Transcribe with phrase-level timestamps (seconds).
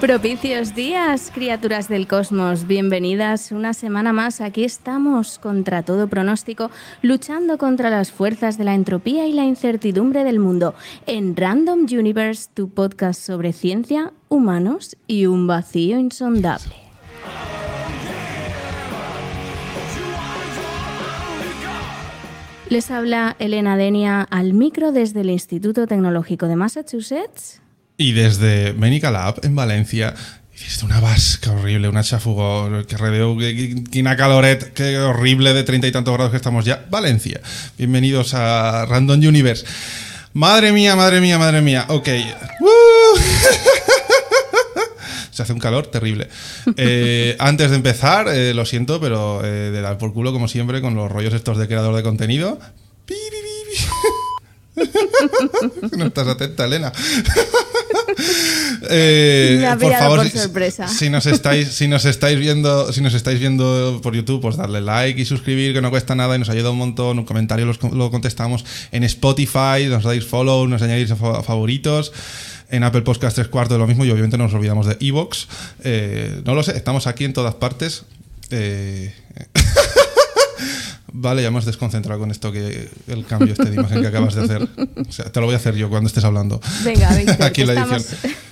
[0.00, 4.40] Propicios días, criaturas del cosmos, bienvenidas una semana más.
[4.40, 6.70] Aquí estamos contra todo pronóstico,
[7.02, 10.76] luchando contra las fuerzas de la entropía y la incertidumbre del mundo
[11.06, 16.76] en Random Universe, tu podcast sobre ciencia, humanos y un vacío insondable.
[22.68, 27.62] Les habla Elena Denia al micro desde el Instituto Tecnológico de Massachusetts
[27.98, 30.14] y desde Menica Lab, en Valencia,
[30.54, 35.88] hiciste una vasca horrible, una chafugor, que redeu, que una caloret, que horrible de treinta
[35.88, 36.86] y tantos grados que estamos ya.
[36.88, 37.40] Valencia.
[37.76, 39.66] Bienvenidos a Random Universe.
[40.32, 41.86] Madre mía, madre mía, madre mía.
[41.88, 42.08] Ok.
[45.32, 46.28] Se hace un calor terrible.
[46.76, 50.80] Eh, antes de empezar, eh, lo siento, pero eh, de dar por culo, como siempre,
[50.80, 52.60] con los rollos estos de creador de contenido.
[55.96, 56.92] no estás atenta, Elena.
[58.90, 60.26] Eh, por favor,
[60.88, 64.80] Si, nos estáis, si nos estáis viendo, si nos estáis viendo por YouTube, pues darle
[64.80, 67.18] like y suscribir, que no cuesta nada y nos ayuda un montón.
[67.18, 72.12] Un comentario lo contestamos en Spotify, nos dais follow, nos añadís a favoritos.
[72.70, 75.48] En Apple Podcast tres cuartos de lo mismo y obviamente no nos olvidamos de Evox.
[75.84, 78.04] Eh, no lo sé, estamos aquí en todas partes.
[78.50, 79.14] Eh,
[81.20, 84.44] Vale, ya hemos desconcentrado con esto que el cambio este de imagen que acabas de
[84.44, 84.68] hacer.
[85.08, 86.60] O sea, te lo voy a hacer yo cuando estés hablando.
[86.84, 88.04] Venga, Víctor, Aquí la edición.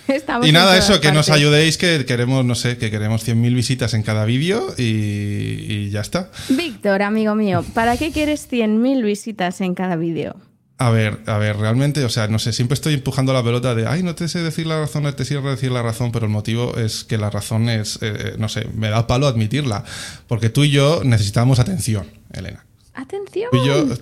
[0.43, 4.03] y nada, eso, que nos ayudéis, que queremos, no sé, que queremos 100.000 visitas en
[4.03, 6.33] cada vídeo y, y, ya está.
[6.49, 10.35] Víctor, amigo mío, ¿para qué quieres 100.000 visitas en cada vídeo?
[10.79, 13.87] A ver, a ver, realmente, o sea, no sé, siempre estoy empujando la pelota de,
[13.87, 16.33] ay, no te sé decir la razón, no te sé decir la razón, pero el
[16.33, 19.85] motivo es que la razón es, eh, no sé, me da palo admitirla,
[20.27, 22.07] porque tú y yo necesitamos atención,
[22.41, 22.65] Elena.
[22.95, 23.51] Atención.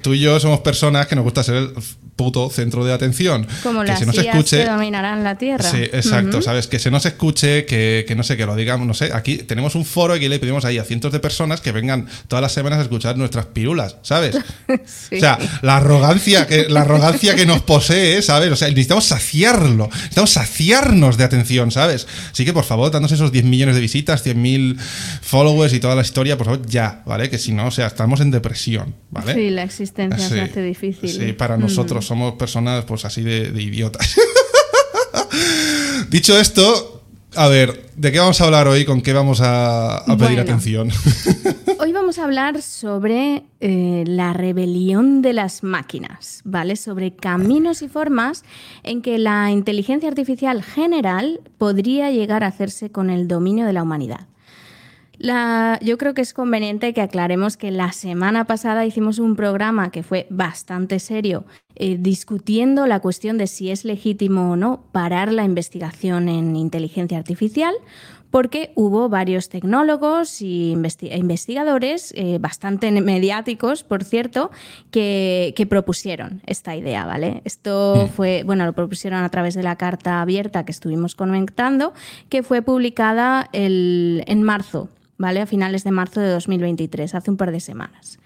[0.00, 1.74] Tú y, yo, somos personas que nos gusta ser el
[2.16, 3.46] puto centro de atención.
[3.62, 5.68] Como que las se nos escuche, que dominarán la Tierra.
[5.68, 6.66] Sí, exacto, ¿sabes?
[6.66, 9.10] Que se nos escuche, que, no sé, que lo digamos, no sé.
[9.12, 12.42] Aquí tenemos un foro y le pedimos ahí a cientos de personas que vengan todas
[12.42, 14.36] las semanas a escuchar nuestras pirulas, ¿sabes?
[15.14, 18.50] O sea, la arrogancia, que, la arrogancia que nos posee, ¿sabes?
[18.50, 22.06] O sea, necesitamos saciarlo, necesitamos saciarnos de atención, ¿sabes?
[22.32, 24.78] Así que, por favor, dándonos esos 10 millones de visitas, 100.000
[25.22, 27.30] followers y toda la historia, por favor, ya, ¿vale?
[27.30, 28.94] Que si no, o sea, estamos en depresión.
[29.34, 31.10] Sí, la existencia se hace difícil.
[31.10, 32.08] Sí, para nosotros mm.
[32.08, 34.16] somos personas pues así de, idiotas.
[36.10, 37.02] Dicho esto,
[37.34, 38.84] a ver, ¿de qué vamos a hablar hoy?
[38.84, 40.90] ¿Con qué vamos a, pedir atención?
[41.80, 46.76] hoy vamos a hablar sobre eh, la rebelión de las máquinas, ¿vale?
[46.76, 48.44] Sobre caminos y formas
[48.82, 53.82] en que la inteligencia artificial general podría llegar a hacerse con el dominio de la
[53.82, 54.28] humanidad
[55.18, 60.02] yo creo que es conveniente que aclaremos que la semana pasada hicimos un programa que
[60.02, 61.44] fue bastante serio
[61.76, 67.18] eh, discutiendo la cuestión de si es legítimo o no parar la investigación en inteligencia
[67.18, 67.74] artificial,
[68.30, 74.50] porque hubo varios tecnólogos e investigadores, eh, bastante mediáticos, por cierto,
[74.90, 77.42] que, propusieron esta idea, ¿vale?
[77.44, 78.08] Esto mm.
[78.10, 81.92] fue, bueno, lo propusieron a través de la carta abierta que estuvimos comentando,
[82.28, 84.88] que fue publicada en marzo
[85.18, 85.40] ¿vale?
[85.40, 88.18] A finales de marzo de 2023, hace un par de semanas.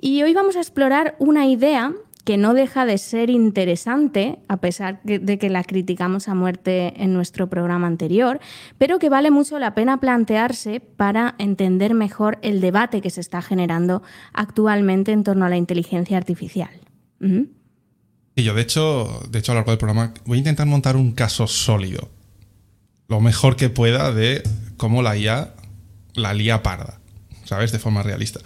[0.00, 1.92] Y hoy vamos a explorar una idea
[2.26, 7.14] que no deja de ser interesante, a pesar de que la criticamos a muerte en
[7.14, 8.40] nuestro programa anterior,
[8.78, 13.42] pero que vale mucho la pena plantearse para entender mejor el debate que se está
[13.42, 16.70] generando actualmente en torno a la inteligencia artificial.
[18.34, 20.96] Y yo, de hecho, de hecho, a lo largo del programa voy a intentar montar
[20.96, 22.08] un caso sólido,
[23.06, 24.42] lo mejor que pueda de
[24.76, 25.54] cómo la IA
[26.16, 26.98] la lía parda,
[27.44, 27.72] ¿sabes?
[27.72, 28.40] De forma realista.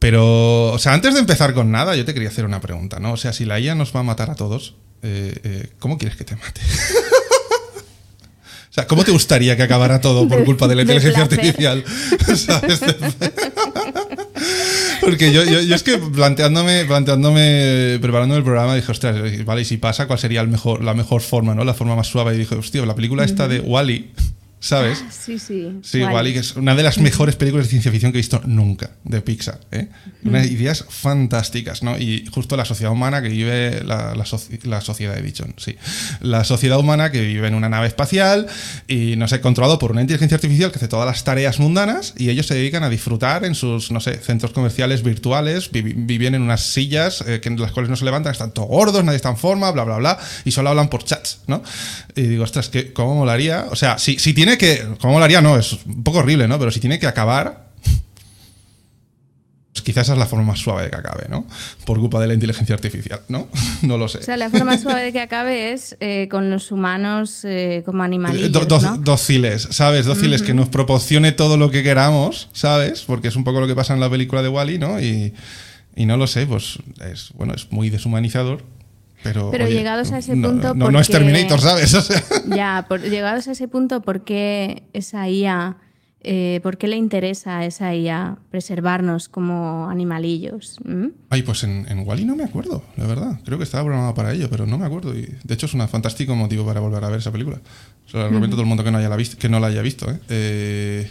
[0.00, 3.12] Pero, o sea, antes de empezar con nada, yo te quería hacer una pregunta, ¿no?
[3.12, 6.16] O sea, si la IA nos va a matar a todos, eh, eh, ¿cómo quieres
[6.16, 6.62] que te mate?
[8.70, 11.84] o sea, ¿cómo te gustaría que acabara todo por culpa de la inteligencia artificial?
[12.34, 12.80] ¿Sabes?
[15.02, 19.76] Porque yo, yo, es que planteándome, planteándome, preparando el programa, dije, ostras, vale, y si
[19.76, 21.64] pasa, ¿cuál sería el mejor, la mejor forma, ¿no?
[21.64, 22.34] La forma más suave.
[22.34, 24.12] Y dije, hostia, la película esta de Wally.
[24.60, 25.02] ¿Sabes?
[25.04, 25.78] Ah, sí, sí.
[25.82, 28.42] Sí, Wally, que es una de las mejores películas de ciencia ficción que he visto
[28.44, 29.58] nunca de Pixar.
[29.72, 29.88] ¿eh?
[30.22, 31.98] Unas ideas fantásticas, ¿no?
[31.98, 35.76] Y justo la sociedad humana que vive, la, la, sociedad, he dicho, sí.
[36.20, 38.46] La sociedad humana que vive en una nave espacial
[38.86, 42.28] y, no sé, controlado por una inteligencia artificial que hace todas las tareas mundanas y
[42.28, 46.62] ellos se dedican a disfrutar en sus, no sé, centros comerciales virtuales, viven en unas
[46.62, 49.38] sillas eh, que en las cuales no se levantan, están todos gordos, nadie está en
[49.38, 51.62] forma, bla, bla, bla, y solo hablan por chats, ¿no?
[52.14, 53.66] Y digo, ostras, que ¿cómo molaría?
[53.70, 54.86] O sea, si, si tiene que.
[55.00, 55.40] ¿Cómo molaría?
[55.40, 56.58] No, es un poco horrible, ¿no?
[56.58, 57.70] Pero si tiene que acabar.
[59.72, 61.46] Pues quizás esa es la forma más suave de que acabe, ¿no?
[61.86, 63.48] Por culpa de la inteligencia artificial, ¿no?
[63.82, 64.18] No lo sé.
[64.18, 68.02] O sea, la forma suave de que acabe es eh, con los humanos eh, como
[68.02, 68.50] animales.
[68.50, 70.06] Dóciles, ¿sabes?
[70.06, 73.02] Dóciles, que nos proporcione todo lo que queramos, ¿sabes?
[73.02, 75.00] Porque es un poco lo que pasa en la película de Wally, ¿no?
[75.00, 75.34] Y,
[75.94, 78.64] y no lo sé, pues es, bueno, es muy deshumanizador,
[79.22, 80.74] pero, llegados a ese punto.
[80.74, 81.96] No, no, es Terminator, ¿sabes?
[82.48, 85.76] Ya, llegados a ese punto, ¿por qué esa IA,
[86.22, 90.78] eh, por qué le interesa a esa IA preservarnos como animalillos?
[90.84, 91.06] ¿Mm?
[91.28, 93.40] Ay, pues en, en, Wally no me acuerdo, la verdad.
[93.44, 95.14] Creo que estaba programado para ello, pero no me acuerdo.
[95.14, 97.60] Y de hecho, es un fantástico motivo para volver a ver esa película.
[98.06, 99.82] O sea, recomiendo todo el mundo que no, haya la visto, que no la haya
[99.82, 100.10] visto.
[100.10, 100.18] ¿eh?
[100.28, 101.10] Eh,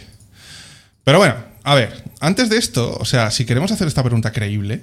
[1.04, 4.82] pero bueno, a ver, antes de esto, o sea, si queremos hacer esta pregunta creíble,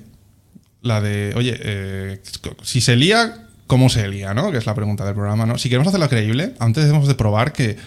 [0.88, 2.22] la de, oye, eh,
[2.64, 4.34] si se lía, ¿cómo se lía?
[4.34, 4.52] ¿no?
[4.52, 5.58] Que es la pregunta del programa, ¿no?
[5.58, 7.78] Si queremos hacerlo creíble, antes debemos de probar que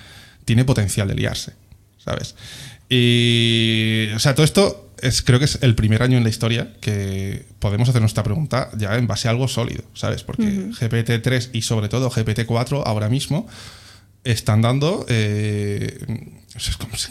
[0.44, 1.52] tiene potencial de liarse,
[1.98, 2.34] ¿sabes?
[2.88, 6.72] Y, o sea, todo esto es, creo que es el primer año en la historia
[6.80, 10.22] que podemos hacer nuestra pregunta ya en base a algo sólido, ¿sabes?
[10.22, 13.48] Porque GPT-3 y sobre todo GPT-4 ahora mismo
[14.24, 15.06] están dando...
[15.08, 16.28] Eh,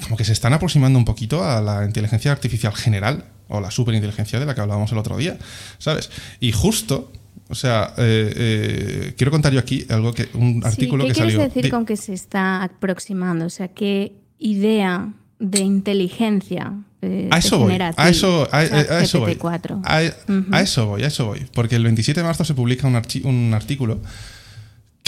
[0.04, 4.40] como, que se están aproximando un poquito a la inteligencia artificial general o la superinteligencia
[4.40, 5.38] de la que hablábamos el otro día,
[5.78, 6.12] ¿sabes?
[6.40, 7.12] Y justo,
[7.48, 11.32] o sea, eh, eh, quiero contar yo aquí algo que un artículo que salió.
[11.32, 13.46] ¿Qué quieres decir con que se está aproximando?
[13.46, 19.38] O sea, ¿qué idea de inteligencia eh, a eso voy, a eso, a, eso voy.
[19.86, 21.48] A, eso voy, a eso voy.
[21.54, 24.02] Porque el 27 de marzo se publica un, un artículo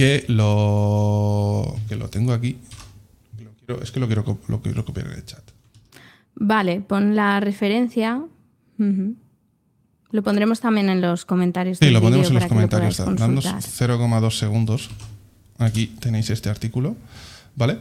[0.01, 2.57] que lo, que lo tengo aquí.
[3.83, 5.43] es que lo quiero, lo quiero copiar en el chat.
[6.33, 8.19] Vale, pon la referencia.
[10.09, 11.77] Lo pondremos también en los comentarios.
[11.77, 12.97] Sí, lo pondremos en los comentarios.
[12.97, 14.89] Dando 0,2 segundos.
[15.59, 16.95] Aquí tenéis este artículo,
[17.55, 17.77] ¿vale?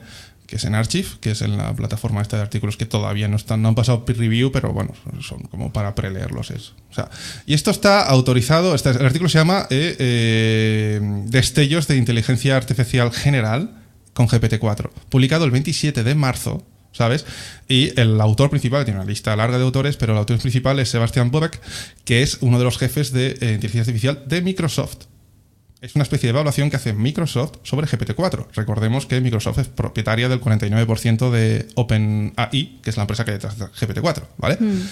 [0.51, 3.37] Que es en Archive, que es en la plataforma esta de artículos que todavía no
[3.37, 6.51] están, no han pasado peer review, pero bueno, son como para preleerlos.
[6.51, 6.73] Es.
[6.91, 7.09] O sea,
[7.47, 13.13] y esto está autorizado, este, el artículo se llama eh, eh, Destellos de Inteligencia Artificial
[13.13, 13.71] General
[14.13, 17.25] con GPT-4, publicado el 27 de marzo ¿sabes?
[17.69, 20.89] Y el autor principal, tiene una lista larga de autores, pero el autor principal es
[20.89, 21.61] Sebastian Bobek,
[22.05, 25.05] que es uno de los jefes de eh, inteligencia artificial de Microsoft.
[25.81, 28.49] Es una especie de evaluación que hace Microsoft sobre GPT-4.
[28.55, 33.59] Recordemos que Microsoft es propietaria del 49% de OpenAI, que es la empresa que detrás
[33.59, 34.59] de GPT-4, ¿vale?
[34.61, 34.83] Hmm.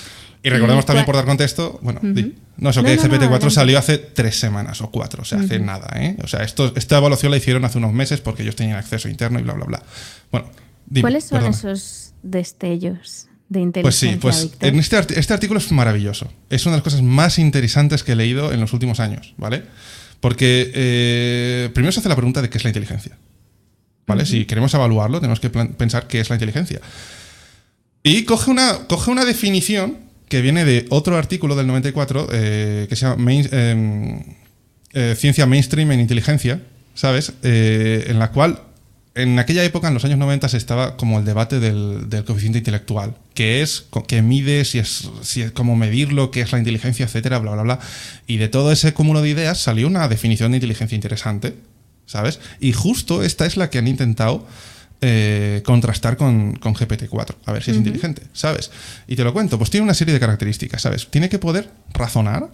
[0.43, 4.81] Y recordemos también, por dar contexto, bueno, no, eso que GPT-4 salió hace tres semanas
[4.81, 6.17] o cuatro, o sea, hace nada, ¿eh?
[6.23, 9.41] O sea, esto, esta evaluación la hicieron hace unos meses porque ellos tenían acceso interno
[9.41, 9.82] y bla, bla, bla.
[10.31, 10.49] Bueno,
[11.00, 14.20] ¿Cuáles son esos destellos de inteligencia?
[14.20, 16.32] Pues sí, pues en este, este, artículo es maravilloso.
[16.50, 19.64] Es una de las cosas más interesantes que he leído en los últimos años, ¿vale?
[20.20, 23.17] Porque eh, primero se hace la pregunta de qué es la inteligencia.
[24.06, 24.25] ¿Vale?
[24.25, 26.81] Si queremos evaluarlo, tenemos que pensar qué es la inteligencia.
[28.03, 29.99] Y coge una, coge una definición
[30.29, 34.23] que viene de otro artículo del 94 eh, que se llama em,
[34.93, 36.62] eh, Ciencia Mainstream en Inteligencia,
[36.94, 37.32] ¿sabes?
[37.43, 38.62] en la cual
[39.19, 43.17] en aquella época, en los años 90, se estaba como el debate del, coeficiente intelectual,
[43.34, 47.41] que es que mide, si es, si es cómo medirlo, qué es la inteligencia, etcétera,
[47.41, 47.79] bla, bla, bla.
[48.29, 51.56] Y de todo ese cúmulo de ideas salió una definición de inteligencia interesante,
[52.06, 52.39] ¿sabes?
[52.60, 54.46] Y justo esta es la que han intentado
[55.01, 58.70] eh, contrastar con, GPT-4, a ver si es inteligente, ¿sabes?
[59.08, 61.08] Y te lo cuento, pues tiene una serie de características, ¿sabes?
[61.10, 62.51] Tiene que poder razonar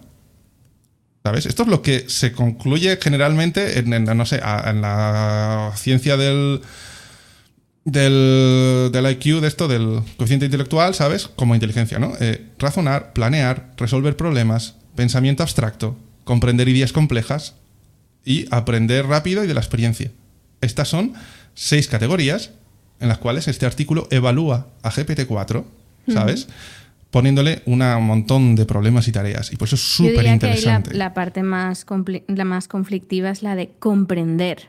[1.25, 1.47] ¿Sabes?
[1.47, 6.61] Esto es lo que se concluye generalmente en, no sé, en la ciencia del,
[7.83, 11.27] del, del, IQ, de esto, del coeficiente intelectual, ¿sabes?
[11.27, 12.13] Como inteligencia, ¿no?
[12.19, 17.55] Eh, razonar, planear, resolver problemas, pensamiento abstracto, comprender ideas complejas
[18.23, 20.11] y aprender rápido y de la experiencia.
[20.61, 21.15] Estas son
[21.55, 22.51] seis categorías
[22.99, 25.63] en las cuales este artículo evalúa a GPT-4,
[26.07, 26.47] ¿sabes?
[27.15, 29.53] Poniéndole un montón de problemas y tareas.
[29.53, 30.93] Y por eso es súper interesante.
[30.93, 31.85] La, parte más,
[32.27, 34.67] la más conflictiva es la de comprender.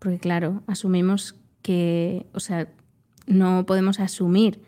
[0.00, 2.66] Porque claro, asumimos que, o sea,
[3.28, 4.60] no podemos asumir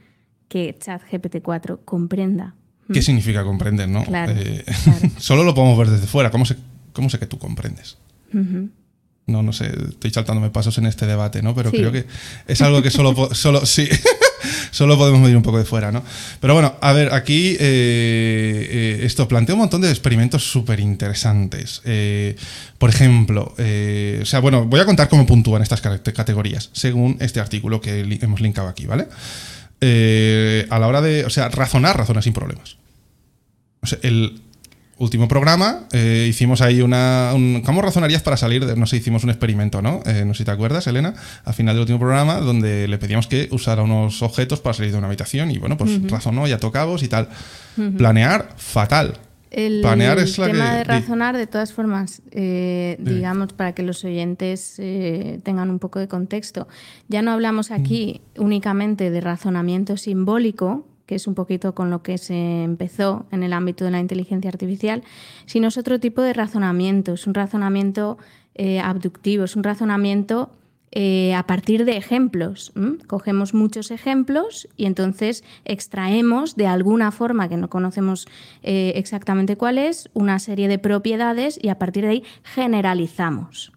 [0.47, 2.55] que ChatGPT 4 comprenda.
[2.93, 4.05] ¿Qué significa comprender, no?
[4.09, 4.65] Eh,
[5.19, 6.31] solo lo podemos ver desde fuera.
[6.31, 6.55] ¿Cómo sé,
[6.93, 7.99] cómo sé que tú comprendes?
[8.33, 11.53] no, no sé, estoy saltándome pasos en este debate, ¿no?
[11.53, 12.07] Pero creo que
[12.47, 13.89] es algo que solo, solo sí,
[14.71, 16.03] solo podemos medir un poco de fuera, ¿no?
[16.41, 21.83] Pero bueno, a ver, aquí eh, eh, esto plantea un montón de experimentos súper interesantes.
[21.85, 22.37] Eh,
[22.79, 27.81] por ejemplo, o sea, bueno, voy a contar cómo puntúan estas categorías, según este artículo
[27.81, 29.07] que hemos linkado aquí, ¿vale?
[29.83, 32.77] a la hora de, o sea, razonar, razonar sin problemas.
[33.83, 34.41] O sea, el,
[35.01, 37.33] último programa eh, hicimos ahí una...
[37.65, 38.77] ¿Cómo razonarías para salir de...?
[38.77, 40.01] No sé, hicimos un experimento, ¿no?
[40.05, 41.15] Eh, no sé si te acuerdas, Elena,
[41.45, 44.99] al final del último programa, donde le pedíamos que usara unos objetos para salir de
[44.99, 47.29] una habitación y bueno, pues razonó, ya tocamos y tal.
[47.97, 49.15] Planear, fatal.
[49.51, 54.05] El Planear es la tema de razonar, de todas formas, eh, digamos, para que los
[54.05, 54.77] oyentes
[55.43, 56.69] tengan un poco de contexto,
[57.09, 62.19] ya no hablamos aquí únicamente de razonamiento simbólico, que es un poquito con lo que
[62.19, 65.03] se empezó en el ámbito de la inteligencia artificial,
[65.45, 68.17] sino es otro tipo de razonamiento, es un razonamiento
[68.55, 70.53] eh, abductivo, es un razonamiento
[70.93, 72.73] eh, a partir de ejemplos.
[73.09, 78.29] Cogemos muchos ejemplos y entonces extraemos de alguna forma que no conocemos
[78.63, 83.73] eh, exactamente cuál es, una serie de propiedades y a partir de ahí generalizamos.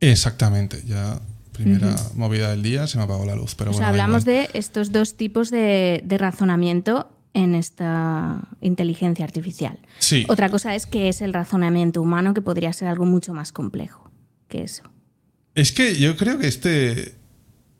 [0.00, 1.20] Exactamente, ya
[1.58, 3.54] primera movida del día, se me apagó la luz.
[3.54, 9.78] Pero o hablamos de estos dos tipos de, razonamiento en esta inteligencia artificial.
[9.98, 10.24] Sí.
[10.28, 14.10] Otra cosa es que es el razonamiento humano, que podría ser algo mucho más complejo
[14.48, 14.84] que eso.
[15.54, 17.16] Es que yo creo que este.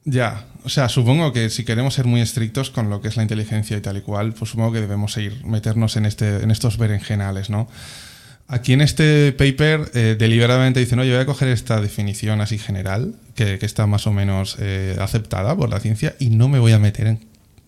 [0.04, 3.22] Ya, o sea, supongo que si queremos ser muy estrictos con lo que es la
[3.22, 6.78] inteligencia y tal y cual, pues supongo que debemos ir, meternos en, este, en estos
[6.78, 7.68] berenjenales, ¿no?
[8.50, 12.58] Aquí en este paper eh, deliberadamente dicen, no, yo voy a coger esta definición así
[12.58, 16.72] general, que, está más o menos eh, aceptada por la ciencia, y no me voy
[16.72, 17.26] a meter en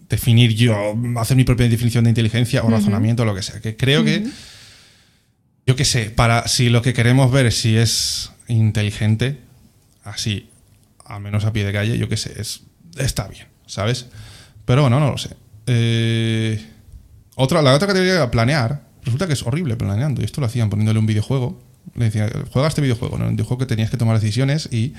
[0.09, 0.75] definir yo,
[1.19, 3.61] hacer mi propia definición de inteligencia o razonamiento o lo que sea.
[3.61, 4.27] Que creo que,
[5.67, 9.39] yo qué sé, para si lo que queremos ver es si es inteligente,
[10.03, 10.49] así,
[11.05, 12.63] al menos a pie de calle, yo qué sé, es,
[12.97, 14.07] está bien, ¿sabes?
[14.65, 15.37] Pero bueno, no lo sé.
[15.67, 16.59] Eh,
[17.35, 20.23] otra, la otra categoría, planear Resulta que es horrible planeando.
[20.23, 21.61] Y esto lo hacían poniéndole un videojuego.
[21.95, 23.27] Le decían, juega este videojuego, ¿no?
[23.27, 24.95] Un videojuego que tenías que tomar decisiones y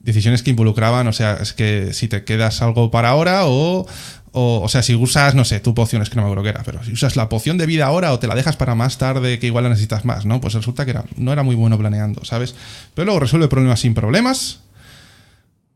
[0.00, 3.86] decisiones que involucraban, o sea, es que si te quedas algo para ahora o,
[4.32, 6.48] o, o, sea, si usas, no sé, tu poción, es que no me acuerdo qué
[6.50, 8.98] era, pero si usas la poción de vida ahora o te la dejas para más
[8.98, 10.40] tarde que igual la necesitas más, ¿no?
[10.40, 12.54] Pues resulta que era, no era muy bueno planeando, ¿sabes?
[12.94, 14.60] Pero luego resuelve problemas sin problemas,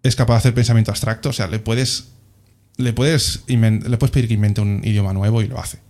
[0.02, 2.09] es capaz de hacer pensamiento abstracto, o sea, le puedes,
[2.78, 5.84] le puedes, le puedes pedir que invente un idioma nuevo y lo hace.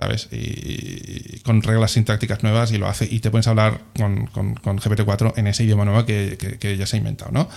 [0.00, 0.28] ¿Sabes?
[0.32, 3.06] Y, con reglas sintácticas nuevas y lo hace.
[3.10, 7.30] Y te puedes hablar con, GPT-4 en ese idioma nuevo que, ya se ha inventado,
[7.32, 7.48] ¿no?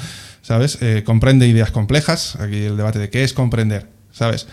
[0.41, 0.77] ¿Sabes?
[0.81, 2.35] Eh, comprende ideas complejas.
[2.35, 4.47] Aquí el debate de qué es comprender, ¿sabes?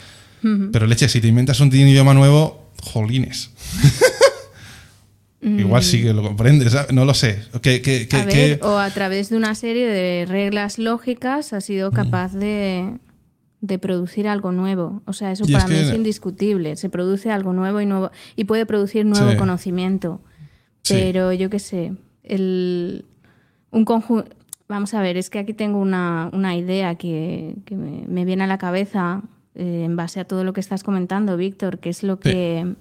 [0.73, 3.51] Pero leche, si te inventas un idioma nuevo, jolines.
[5.43, 7.43] Igual sí que lo comprendes, no lo sé.
[8.63, 12.95] O a través de una serie de reglas lógicas ha sido capaz de
[13.61, 15.03] de producir algo nuevo.
[15.05, 16.77] O sea, eso para mí es indiscutible.
[16.77, 20.21] Se produce algo nuevo y nuevo y puede producir nuevo conocimiento.
[20.89, 23.05] Pero yo qué sé, el,
[23.71, 24.31] un conjunto...
[24.69, 29.23] Vamos a ver, es que aquí tengo una, idea que, me, viene a la cabeza
[29.57, 32.75] eh, en base a todo lo que estás comentando, Víctor, que es lo que,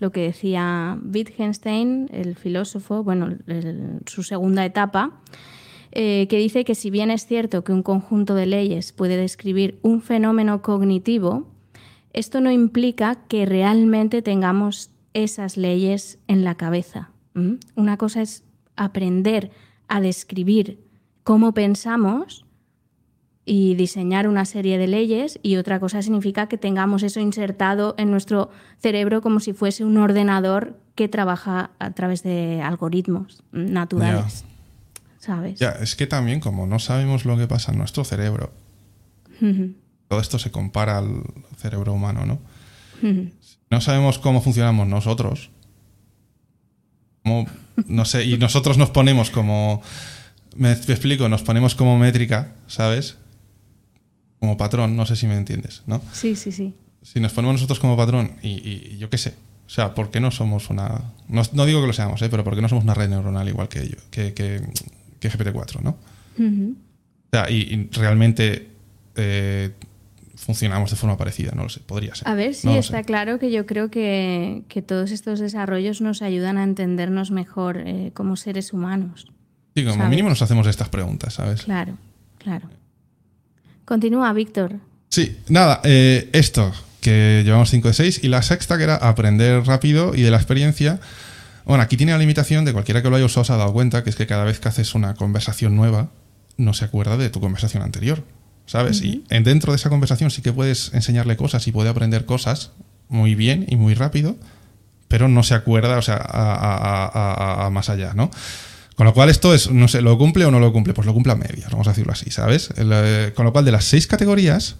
[0.00, 3.28] lo que decía Wittgenstein, el filósofo, bueno,
[4.06, 5.12] su segunda etapa,
[5.92, 9.78] eh, que dice que si bien es cierto que un conjunto de leyes puede describir
[9.82, 11.46] un fenómeno cognitivo,
[12.12, 17.10] esto no implica que realmente tengamos esas leyes en la cabeza.
[17.74, 18.44] Una cosa es
[18.76, 19.50] aprender
[19.88, 20.80] a describir
[21.22, 22.46] cómo pensamos
[23.44, 28.10] y diseñar una serie de leyes y otra cosa significa que tengamos eso insertado en
[28.10, 34.44] nuestro cerebro como si fuese un ordenador que trabaja a través de algoritmos naturales.
[35.56, 38.52] Ya, es que también como no sabemos lo que pasa en nuestro cerebro,
[40.08, 41.22] todo esto se compara al
[41.56, 42.40] cerebro humano, ¿no?
[43.70, 45.50] No sabemos cómo funcionamos nosotros.
[47.24, 49.82] no sé, y nosotros nos ponemos como...
[50.54, 53.18] Me, explico, nos ponemos como métrica, ¿sabes?
[54.40, 56.00] Como patrón, no sé si me entiendes, ¿no?
[56.12, 56.74] Sí, sí, sí.
[57.02, 59.34] Si nos ponemos nosotros como patrón y, yo qué sé,
[59.66, 61.12] o sea, ¿por qué no somos una...
[61.28, 62.28] No, digo que lo seamos, ¿eh?
[62.30, 64.02] pero ¿por qué no somos una red neuronal igual que ellos?
[64.10, 64.62] Que, que,
[65.20, 65.90] que GPT-4, ¿no?
[66.38, 68.68] o sea, y, realmente
[69.14, 69.70] eh,
[70.36, 72.28] funcionamos de forma parecida, no lo sé, podría ser.
[72.28, 76.64] A ver, sí, está claro que yo creo que, todos estos desarrollos nos ayudan a
[76.64, 79.26] entendernos mejor eh, como seres humanos.
[79.74, 81.62] Sí, como mínimo nos hacemos estas preguntas, ¿sabes?
[81.62, 81.98] Claro,
[82.38, 82.68] claro.
[83.84, 84.76] Continúa, Víctor.
[85.08, 89.64] Sí, nada, eh, esto, que llevamos 5 de 6, y la sexta, que era aprender
[89.64, 91.00] rápido y de la experiencia,
[91.66, 94.04] Bueno, aquí tiene la limitación de cualquiera que lo haya usado se ha dado cuenta,
[94.04, 96.10] que es que cada vez que haces una conversación nueva,
[96.56, 98.24] no se acuerda de tu conversación anterior.
[98.66, 99.02] ¿Sabes?
[99.02, 102.72] Y en dentro de esa conversación sí que puedes enseñarle cosas y puede aprender cosas
[103.08, 104.36] muy bien y muy rápido,
[105.06, 108.30] pero no se acuerda, o sea, a, más allá, ¿no?
[108.96, 110.94] Con lo cual esto es, no sé, ¿lo cumple o no lo cumple?
[110.94, 112.70] Pues lo cumple a medias, vamos a decirlo así, ¿sabes?
[112.76, 114.76] Eh, con lo cual de las seis categorías,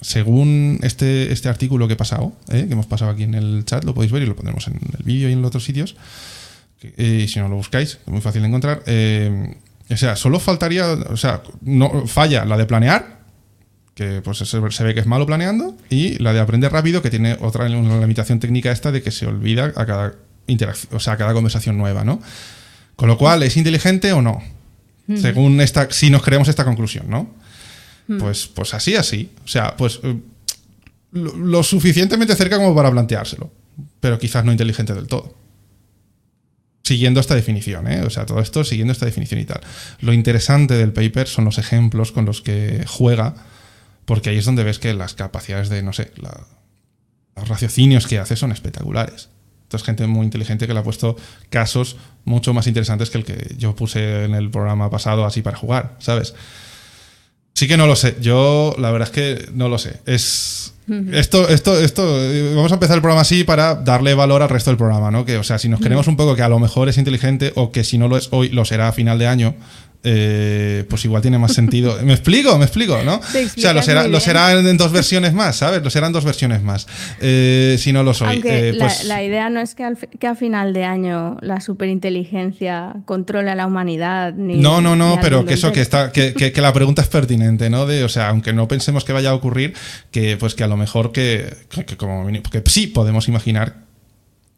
[0.00, 2.66] según este, este artículo que he pasado, ¿eh?
[2.66, 5.04] que hemos pasado aquí en el chat, lo podéis ver y lo pondremos en el
[5.04, 5.96] vídeo y en los otros sitios,
[6.82, 8.82] eh, si no lo buscáis, es muy fácil de encontrar.
[9.90, 13.16] o sea, solo faltaría, o sea, no, falla la de planear,
[13.96, 17.38] que pues se, ve que es malo planeando, y la de aprender rápido, que tiene
[17.40, 20.14] otra una limitación técnica esta de que se olvida a cada
[20.46, 22.20] interacción, o sea, a cada conversación nueva, ¿no?
[22.94, 24.42] Con lo cual, ¿es inteligente o no?
[25.14, 27.30] Según esta, si nos creemos esta conclusión, ¿no?
[28.18, 29.30] Pues, pues así, así.
[29.44, 30.16] O sea, pues eh,
[31.12, 33.50] lo, suficientemente cerca como para planteárselo,
[34.00, 35.34] pero quizás no inteligente del todo
[36.82, 38.02] siguiendo esta definición, ¿eh?
[38.02, 39.60] o sea, todo esto siguiendo esta definición y tal.
[39.98, 43.34] Lo interesante del paper son los ejemplos con los que juega
[44.06, 48.36] porque ahí es donde ves que las capacidades de, no sé, los raciocinios que hace
[48.36, 49.28] son espectaculares.
[49.64, 51.16] Entonces, gente muy inteligente que le ha puesto
[51.50, 55.56] casos mucho más interesantes que el que yo puse en el programa pasado así para
[55.56, 56.34] jugar, ¿sabes?
[57.56, 58.16] Sí que no lo sé.
[58.20, 59.94] Yo, la verdad es que no lo sé.
[60.04, 60.74] Es.
[61.10, 62.20] Esto, esto, esto.
[62.54, 65.24] Vamos a empezar el programa así para darle valor al resto del programa, ¿no?
[65.24, 67.72] Que, o sea, si nos queremos un poco que a lo mejor es inteligente o
[67.72, 69.54] que si no lo es hoy, lo será a final de año,
[70.02, 71.98] eh, pues igual tiene más sentido.
[72.02, 72.56] ¿Me explico?
[72.58, 73.02] ¿Me explico?
[73.04, 73.16] ¿no?
[73.16, 73.82] O sea, lo
[74.20, 75.82] será, en dos versiones más, ¿sabes?
[75.82, 76.86] Lo serán dos versiones más.
[77.20, 78.40] Eh, si no lo soy.
[78.44, 79.84] Eh, pues la, idea no es que,
[80.18, 84.32] que, a final de año la superinteligencia controle a la humanidad.
[84.34, 87.86] no, no, no, pero que eso, que, está, que, que, la pregunta es pertinente, ¿no?
[87.86, 89.74] De, o sea, aunque no pensemos que vaya a ocurrir,
[90.10, 91.54] que pues que a lo mejor que,
[91.96, 93.86] como que sí podemos imaginar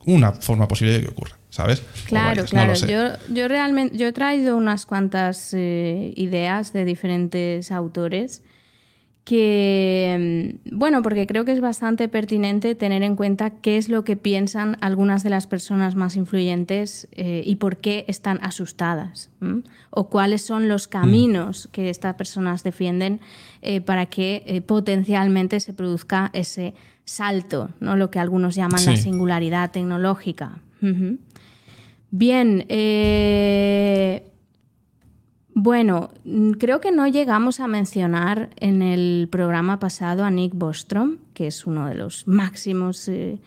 [0.07, 1.39] una forma posible de que ocurra.
[1.51, 1.83] ¿sabes?
[2.07, 2.75] Claro, claro.
[2.75, 8.43] yo, yo, realmente yo he traído unas cuantas eh, ideas de diferentes autores
[9.25, 14.05] que, mm, bueno, porque creo que es bastante pertinente tener en cuenta qué es lo
[14.05, 19.31] que piensan algunas de las personas más influyentes eh, y por qué están asustadas,
[19.91, 20.91] o cuáles son los mm.
[20.91, 23.21] caminos que estas personas defienden
[23.63, 26.75] eh, para que potencialmente se produzca ese
[27.09, 27.97] salto, ¿no?
[27.97, 30.59] lo que algunos llaman la singularidad tecnológica.
[32.11, 34.31] Bien, eh,
[35.55, 36.11] bueno,
[36.59, 41.67] creo que no llegamos a mencionar en el programa pasado a Nick Bostrom, que es
[41.67, 43.39] uno de los máximos eh,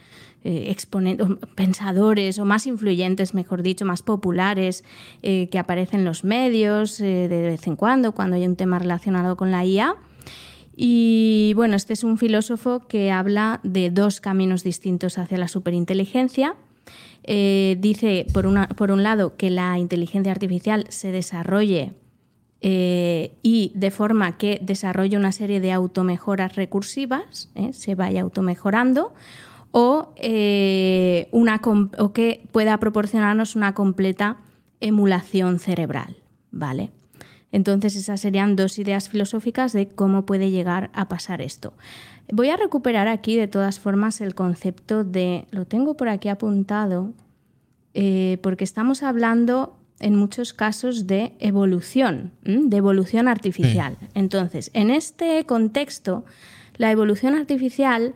[0.43, 4.83] eh, exponentes, pensadores o más influyentes, mejor dicho, más populares
[5.21, 9.51] que aparecen en los medios de vez en cuando, cuando hay un tema relacionado con
[9.51, 9.95] la IA.
[10.83, 16.55] Y bueno, este es un filósofo que habla de dos caminos distintos hacia la superinteligencia
[17.23, 21.93] eh, dice, por, una, por un lado, que la inteligencia artificial se desarrolle
[22.61, 27.73] eh, y de forma que desarrolle una serie de automejoras recursivas, ¿eh?
[27.73, 29.13] se vaya automejorando,
[29.69, 30.15] o,
[31.99, 34.37] o que pueda proporcionarnos una completa
[34.79, 36.17] emulación cerebral.
[36.49, 36.89] ¿vale?
[37.51, 41.73] Entonces, esas serían dos ideas filosóficas de cómo puede llegar a pasar esto.
[42.31, 47.13] Voy a recuperar aquí de todas formas el concepto de, lo tengo por aquí apuntado,
[47.93, 53.97] eh, porque estamos hablando en muchos casos de evolución, de evolución artificial.
[54.13, 56.25] Entonces, en este contexto,
[56.77, 58.15] la evolución artificial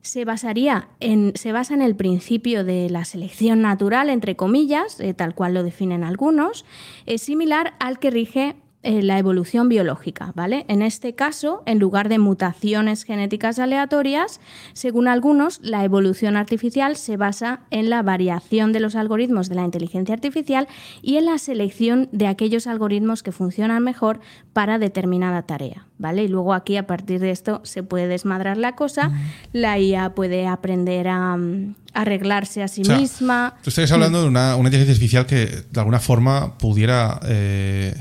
[0.00, 5.12] se basaría en, se basa en el principio de la selección natural, entre comillas, eh,
[5.12, 6.64] tal cual lo definen algunos,
[7.06, 10.64] es similar al que rige eh, la evolución biológica, ¿vale?
[10.68, 14.38] En este caso, en lugar de mutaciones genéticas aleatorias,
[14.74, 19.64] según algunos, la evolución artificial se basa en la variación de los algoritmos de la
[19.64, 20.68] inteligencia artificial
[21.02, 24.20] y en la selección de aquellos algoritmos que funcionan mejor
[24.52, 26.22] para determinada tarea, ¿vale?
[26.22, 29.10] Y luego aquí a partir de esto se puede desmadrar la cosa,
[29.52, 33.54] la IA puede aprender a mm, arreglarse a sí misma.
[33.64, 37.92] Tú estás hablando de una, inteligencia artificial que de alguna forma pudiera eh,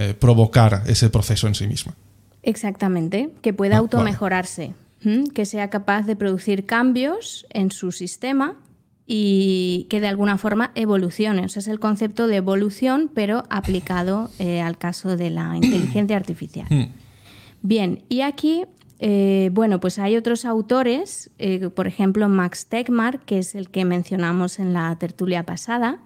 [0.00, 1.94] eh, provocar ese proceso en sí misma.
[2.42, 4.72] Exactamente, que pueda ah, automejorarse,
[5.34, 8.56] que sea capaz de producir cambios en su sistema
[9.06, 11.44] y que de alguna forma evolucione.
[11.44, 16.66] Ese es el concepto de evolución, pero aplicado eh, al caso de la inteligencia artificial.
[16.70, 16.94] Hmm.
[17.60, 18.64] Bien, y aquí,
[19.00, 21.30] eh, bueno, pues hay otros autores,
[21.74, 25.98] por ejemplo, Max Tegmark, que es el que mencionamos en la tertulia pasada,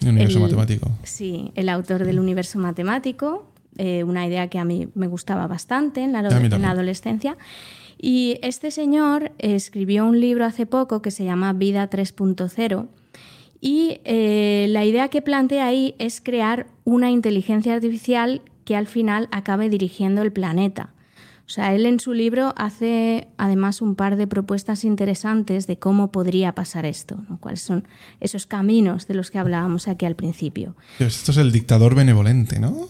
[0.00, 0.90] el universo matemático.
[1.02, 6.02] Sí, el autor del universo matemático, eh, una idea que a mí me gustaba bastante
[6.02, 7.36] en la, adolescencia.
[7.98, 12.88] Y este señor escribió un libro hace poco que se llama Vida 3.0
[13.60, 19.28] Y eh, la idea que plantea ahí es crear una inteligencia artificial que al final
[19.32, 20.94] acabe dirigiendo el planeta.
[21.50, 26.12] O sea, él en su libro hace además un par de propuestas interesantes de cómo
[26.12, 27.88] podría pasar esto, cuáles son
[28.20, 30.76] esos caminos de los que hablábamos aquí al principio.
[31.00, 32.86] esto es el dictador benevolente, ¿no?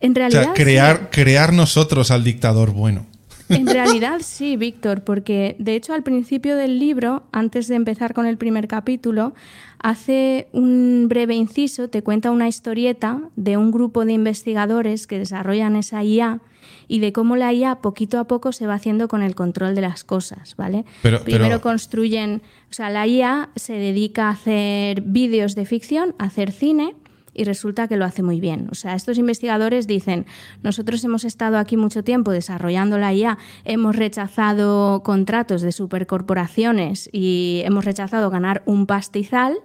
[0.00, 0.40] en realidad.
[0.40, 3.06] O sea, crear, crear nosotros al dictador bueno.
[3.48, 8.26] En realidad sí, Víctor, porque de hecho al principio del libro, antes de empezar con
[8.26, 9.34] el primer capítulo,
[9.78, 15.76] hace un breve inciso, te cuenta una historieta de un grupo de investigadores que desarrollan
[15.76, 16.40] esa IA
[16.88, 19.82] y de cómo la IA poquito a poco se va haciendo con el control de
[19.82, 20.84] las cosas, ¿vale?
[21.02, 26.50] Primero construyen, o sea, la IA se dedica a hacer vídeos de ficción, a hacer
[26.50, 26.96] cine,
[27.38, 28.66] y resulta que lo hace muy bien.
[28.72, 30.26] O sea, estos investigadores dicen,
[30.64, 37.62] nosotros hemos estado aquí mucho tiempo desarrollando la IA, hemos rechazado contratos de supercorporaciones y
[37.64, 39.58] hemos rechazado ganar un pastizal,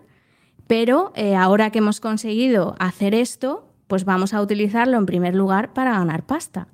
[0.68, 5.74] pero eh, ahora que hemos conseguido hacer esto, pues vamos a utilizarlo en primer lugar
[5.74, 6.68] para ganar pasta.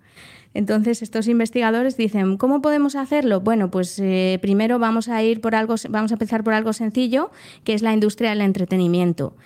[0.60, 3.40] Entonces estos investigadores dicen, ¿cómo podemos hacerlo?
[3.40, 7.32] Bueno, pues eh, primero vamos a ir por algo, vamos a empezar por algo sencillo,
[7.64, 9.38] que es la industria del entretenimiento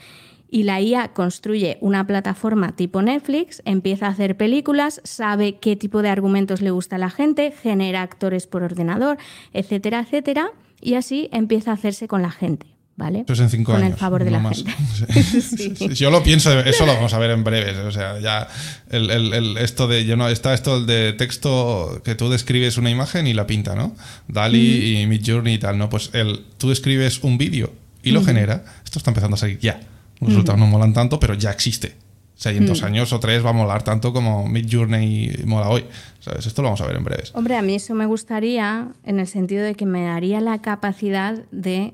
[0.50, 6.02] y la IA construye una plataforma tipo Netflix, empieza a hacer películas, sabe qué tipo
[6.02, 9.18] de argumentos le gusta a la gente, genera actores por ordenador,
[9.54, 12.73] etcétera, etcétera, y así empieza a hacerse con la gente.
[12.96, 13.22] ¿Vale?
[13.22, 13.94] Eso es en cinco con años.
[13.94, 15.90] el favor de la gente.
[15.96, 17.76] Yo lo pienso, eso lo vamos a ver en breves.
[17.78, 18.48] O sea, ya
[18.90, 20.06] el, esto de.
[20.06, 23.96] Yo no, está esto de texto que tú describes una imagen y la pinta, ¿no?
[24.28, 25.90] Dali y Midjourney y tal, ¿no?
[25.90, 28.64] Pues el, tú describes un vídeo y lo genera.
[28.84, 29.80] Esto está empezando a salir ya.
[30.20, 31.96] Los resultados no molan tanto, pero ya existe.
[32.36, 35.32] O sea, y en dos años o tres va a molar tanto como Mid Journey
[35.46, 35.86] mola hoy.
[36.20, 36.46] ¿Sabes?
[36.46, 37.32] Esto lo vamos a ver en breves.
[37.34, 41.44] Hombre, a mí eso me gustaría en el sentido de que me daría la capacidad
[41.52, 41.94] de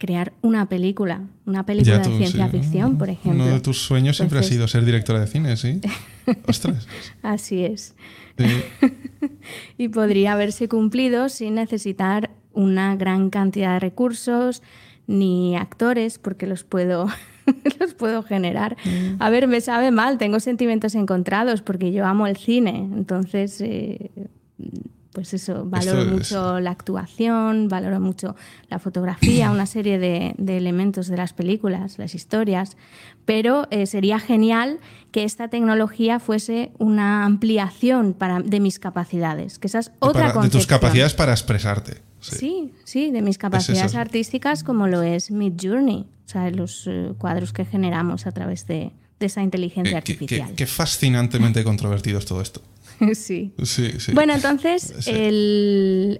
[0.00, 3.44] crear una película, una película de ciencia ficción, por ejemplo.
[3.44, 5.80] Uno de tus sueños siempre ha sido ser directora de cine, ¿sí?
[6.46, 6.88] Ostras.
[7.22, 7.94] Así es.
[9.78, 14.62] y podría haberse cumplido sin necesitar una gran cantidad de recursos
[15.06, 17.06] ni actores, porque los puedo
[17.80, 18.78] los puedo generar.
[18.84, 19.16] Mm.
[19.22, 24.10] A ver, me sabe mal, tengo sentimientos encontrados porque yo amo el cine, entonces, eh,
[25.12, 28.36] pues eso, valoro mucho la actuación, valoro mucho
[28.68, 32.76] la fotografía, una serie de, elementos de las películas, las historias,
[33.24, 34.78] pero eh, sería genial
[35.10, 40.48] que esta tecnología fuese una ampliación para, de mis capacidades, que esa es otra De
[40.48, 42.02] tus capacidades para expresarte.
[42.20, 47.12] Sí, sí, de mis capacidades artísticas como lo es Mid Journey, o sea, los eh,
[47.18, 50.54] cuadros que generamos a través de, esa inteligencia artificial.
[50.56, 52.62] Qué, fascinantemente controvertido es todo esto.
[53.14, 53.52] Sí.
[53.62, 54.12] sí, sí.
[54.12, 54.94] Bueno, entonces,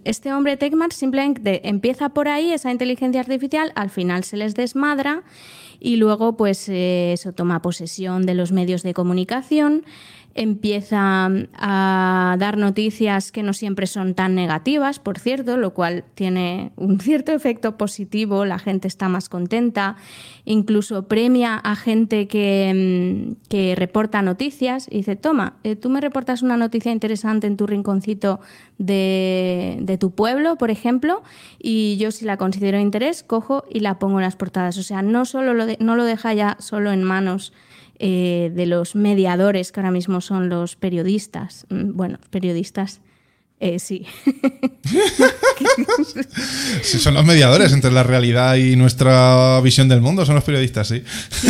[0.04, 5.22] este hombre Tecmar simplemente empieza por ahí, esa inteligencia artificial, al final se les desmadra
[5.80, 9.84] y luego, pues, eh, eso toma posesión de los medios de comunicación
[10.34, 16.72] empieza a dar noticias que no siempre son tan negativas, por cierto, lo cual tiene
[16.76, 19.96] un cierto efecto positivo, la gente está más contenta,
[20.44, 26.42] incluso premia a gente que, mm, reporta noticias y dice, toma, eh, tú me reportas
[26.42, 28.40] una noticia interesante en tu rinconcito
[28.78, 31.22] de, tu pueblo, por ejemplo,
[31.58, 34.78] y yo si la considero de interés, cojo y la pongo en las portadas.
[34.78, 37.52] O sea, no, solo lo no lo deja ya solo en manos
[38.02, 41.66] eh, de los mediadores que ahora mismo son los periodistas.
[41.68, 43.02] Mm, bueno, periodistas
[43.62, 44.06] eh, sí.
[46.82, 46.98] sí.
[46.98, 51.04] Son los mediadores entre la realidad y nuestra visión del mundo, son los periodistas, sí.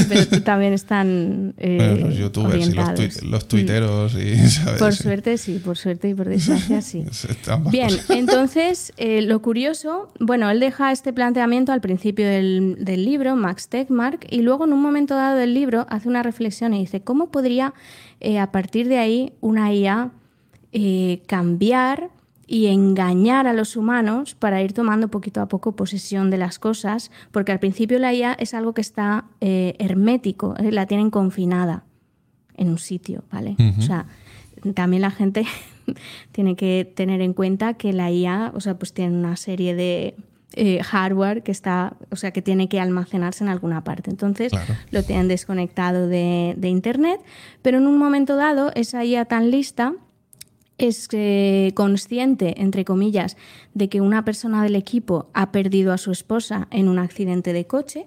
[0.08, 1.54] pero también están.
[1.56, 4.14] Eh, los youtubers y los, los, tuiteros.
[4.14, 4.34] Y,
[4.80, 7.04] Por suerte, sí, por suerte y por desgracia, sí.
[7.70, 13.36] Bien, entonces, eh, lo curioso, bueno, él deja este planteamiento al principio del, del libro,
[13.36, 17.02] Max Tegmark, y luego en un momento dado del libro hace una reflexión y dice:
[17.02, 17.72] ¿cómo podría
[18.38, 20.10] a partir de ahí una IA
[20.72, 22.11] eh, cambiar
[22.46, 27.11] y engañar a los humanos para ir tomando poquito a poco posesión de las cosas,
[27.33, 31.83] porque al principio la IA es algo que está eh, hermético, eh, la tienen confinada
[32.56, 33.56] en un sitio, ¿vale?
[33.78, 34.06] O sea,
[34.74, 35.44] también la gente
[36.33, 40.14] tiene que tener en cuenta que la IA, o sea, pues tiene una serie de
[40.85, 44.11] hardware que está, o sea, que tiene que almacenarse en alguna parte.
[44.11, 44.52] Entonces
[44.92, 47.20] lo tienen desconectado de, de, internet,
[47.62, 49.94] pero en un momento dado esa IA tan lista
[50.80, 53.36] es eh, consciente, entre comillas,
[53.74, 57.66] de que una persona del equipo ha perdido a su esposa en un accidente de
[57.66, 58.06] coche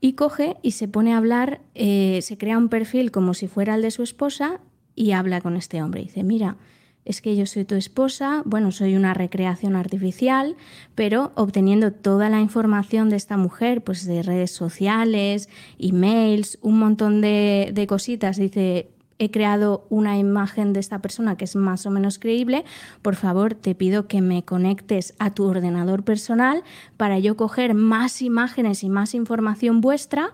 [0.00, 3.74] y coge y se pone a hablar, eh, se crea un perfil como si fuera
[3.74, 4.60] el de su esposa
[4.94, 6.02] y habla con este hombre.
[6.02, 6.56] Dice, mira,
[7.04, 10.56] es que yo soy tu esposa, bueno, soy una recreación artificial,
[10.94, 17.20] pero obteniendo toda la información de esta mujer, pues de redes sociales, emails, un montón
[17.20, 21.90] de, de cositas, dice, he creado una imagen de esta persona que es más o
[21.90, 22.64] menos creíble,
[23.02, 26.62] por favor te pido que me conectes a tu ordenador personal
[26.96, 30.32] para yo coger más imágenes y más información vuestra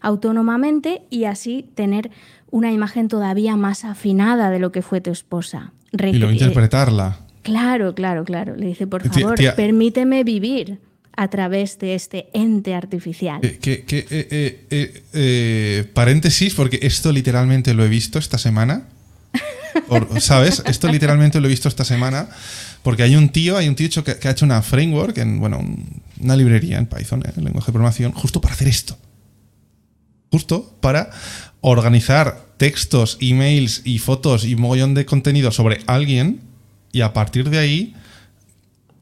[0.00, 2.10] autónomamente y así tener
[2.50, 5.72] una imagen todavía más afinada de lo que fue tu esposa.
[5.92, 7.18] y luego interpretarla.
[7.42, 8.56] Claro, claro, claro.
[8.56, 10.80] Le dice, por favor, permíteme vivir
[11.16, 13.40] a través de este ente artificial.
[13.42, 18.88] Eh, eh, eh, paréntesis, porque esto literalmente lo he visto esta semana.
[20.20, 20.62] ¿Sabes?
[20.66, 22.28] Esto literalmente lo he visto esta semana.
[22.82, 25.64] Porque hay un tío, hay un tío que, ha hecho una framework, en, bueno,
[26.20, 28.98] una librería en Python, en lenguaje de programación, justo para hacer esto.
[30.30, 31.10] Justo para
[31.62, 36.40] organizar textos, emails y fotos y mogollón de contenido sobre alguien
[36.92, 37.94] y a partir de ahí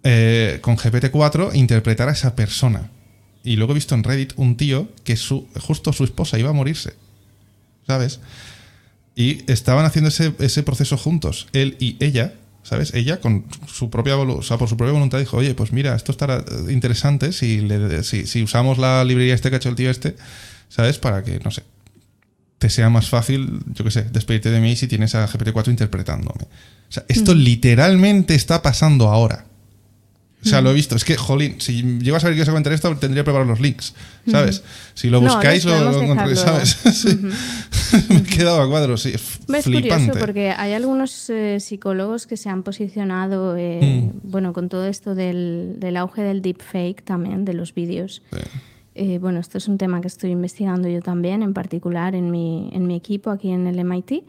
[0.05, 2.91] eh, con GPT-4 interpretar a esa persona.
[3.43, 6.53] Y luego he visto en Reddit un tío que su, justo su esposa iba a
[6.53, 6.95] morirse.
[7.87, 8.21] ¿Sabes?
[9.17, 12.93] Y estaban haciendo ese, proceso juntos, él y ella, ¿sabes?
[12.95, 16.11] Ella con su propia o sea, por su propia voluntad dijo, oye, pues mira, esto
[16.11, 20.17] estará interesante si, le, si, usamos la librería este que ha hecho el tío este,
[20.69, 20.99] ¿sabes?
[20.99, 21.63] Para que, no sé,
[22.59, 26.45] te sea más fácil, yo qué sé, despedirte de mí si tienes a GPT-4 interpretándome.
[26.45, 27.39] O sea, esto mm.
[27.39, 29.47] literalmente está pasando ahora.
[30.45, 30.95] O sea, lo he visto.
[30.95, 33.47] Es que, jolín, si llego a saber que os a comentar esto, tendría que preparar
[33.47, 33.95] los links,
[34.31, 34.63] ¿sabes?
[34.95, 36.77] Si lo buscáis, lo, encontráis, ¿sabes?
[38.09, 39.13] Me he quedado a cuadros, sí.
[39.15, 39.89] Es flipante.
[39.89, 44.31] curioso porque hay algunos eh, psicólogos que se han posicionado, eh, mm.
[44.31, 48.23] bueno, con todo esto del, del, auge del deepfake también, de los vídeos.
[48.95, 52.71] Eh, bueno, esto es un tema que estoy investigando yo también, en particular en mi,
[52.73, 54.25] en mi equipo aquí en el MIT.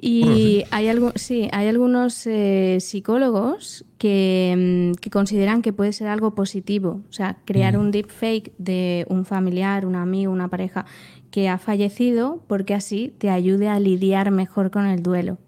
[0.00, 6.08] Y hay, algo, sí, hay algunos eh, psicólogos que, mm, que, consideran que puede ser
[6.08, 7.02] algo positivo.
[7.08, 10.84] O sea, crear un deepfake de un familiar, un amigo, una pareja
[11.30, 15.38] que ha fallecido porque así te ayude a lidiar mejor con el duelo.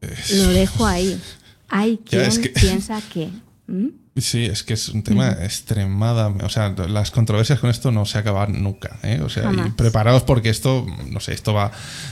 [0.00, 1.20] Lo dejo ahí.
[1.68, 3.28] Hay quien piensa que...
[4.14, 6.44] Sí, es que es un tema extremadamente.
[6.44, 8.98] O sea, las controversias con esto no se acaban nunca.
[9.02, 9.20] ¿eh?
[9.24, 11.68] O sea, y preparados porque esto, no sé, esto va,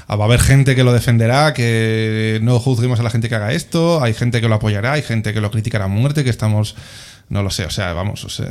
[0.09, 3.53] va a haber gente que lo defenderá, que no juzguemos a la gente que haga
[3.53, 6.75] esto, hay gente que lo apoyará, hay gente que lo criticará a muerte, que estamos.
[7.29, 8.49] No lo sé, o sea, vamos, o sea,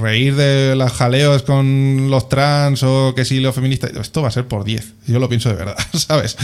[0.00, 4.30] reír de los jaleos con los trans o que sí, los feministas, esto va a
[4.30, 4.94] ser por 10.
[5.08, 6.36] Yo lo pienso de verdad, ¿sabes?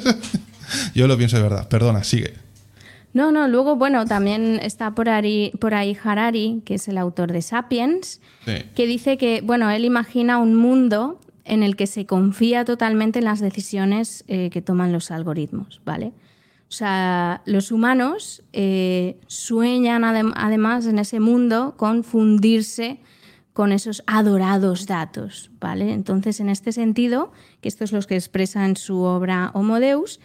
[0.94, 1.66] Yo lo pienso de verdad.
[1.66, 2.34] Perdona, sigue.
[3.12, 7.32] No, no, luego, bueno, también está por ahí, por ahí Harari, que es el autor
[7.32, 8.20] de Sapiens,
[8.74, 13.24] que dice que, bueno, él imagina un mundo en el que se confía totalmente en
[13.24, 16.12] las decisiones eh, que toman los algoritmos, ¿vale?
[16.68, 23.00] O sea, los humanos eh, sueñan además en ese mundo con fundirse
[23.52, 25.92] con esos adorados datos, ¿vale?
[25.92, 30.20] Entonces, en este sentido, que esto es lo que expresa en su obra Homo Deus,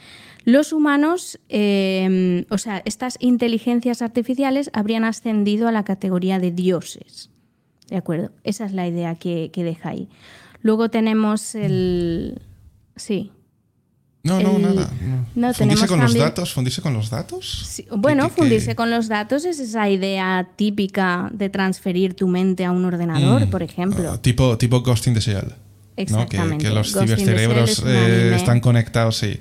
[0.45, 7.31] los humanos, em, o sea, estas inteligencias artificiales habrían ascendido a la categoría de dioses.
[7.89, 8.31] ¿De acuerdo?
[8.43, 10.07] Esa es la idea que, deja ahí.
[10.61, 12.41] Luego tenemos el...
[12.95, 13.31] Sí.
[14.23, 14.89] No, no, nada.
[15.35, 15.53] No.
[15.53, 16.53] ¿Fundirse con los datos?
[16.53, 17.83] ¿Fundirse con los datos?
[17.97, 22.85] Bueno, fundirse con los datos es esa idea típica de transferir tu mente a un
[22.85, 23.49] ordenador, mm.
[23.49, 24.11] por ejemplo.
[24.11, 25.53] Ah, tipo, tipo Ghost in the Shell.
[25.95, 26.65] Exactamente.
[26.65, 29.39] Que, los cibercerebros eh, están conectados, sí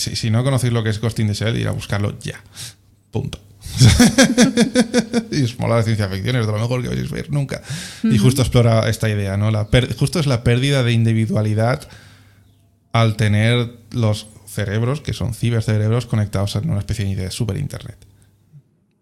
[0.00, 2.42] si, no conocéis lo que es Ghost in the Shell, ir a buscarlo ya.
[3.10, 3.38] Punto.
[5.30, 7.62] y es mola la ciencia ficción, es de lo mejor que vais a ver nunca.
[8.02, 9.50] Y justo explora esta idea, ¿no?
[9.50, 11.88] La justo es la pérdida de individualidad
[12.92, 17.96] al tener los cerebros, que son cibercerebros, conectados a una especie de super internet.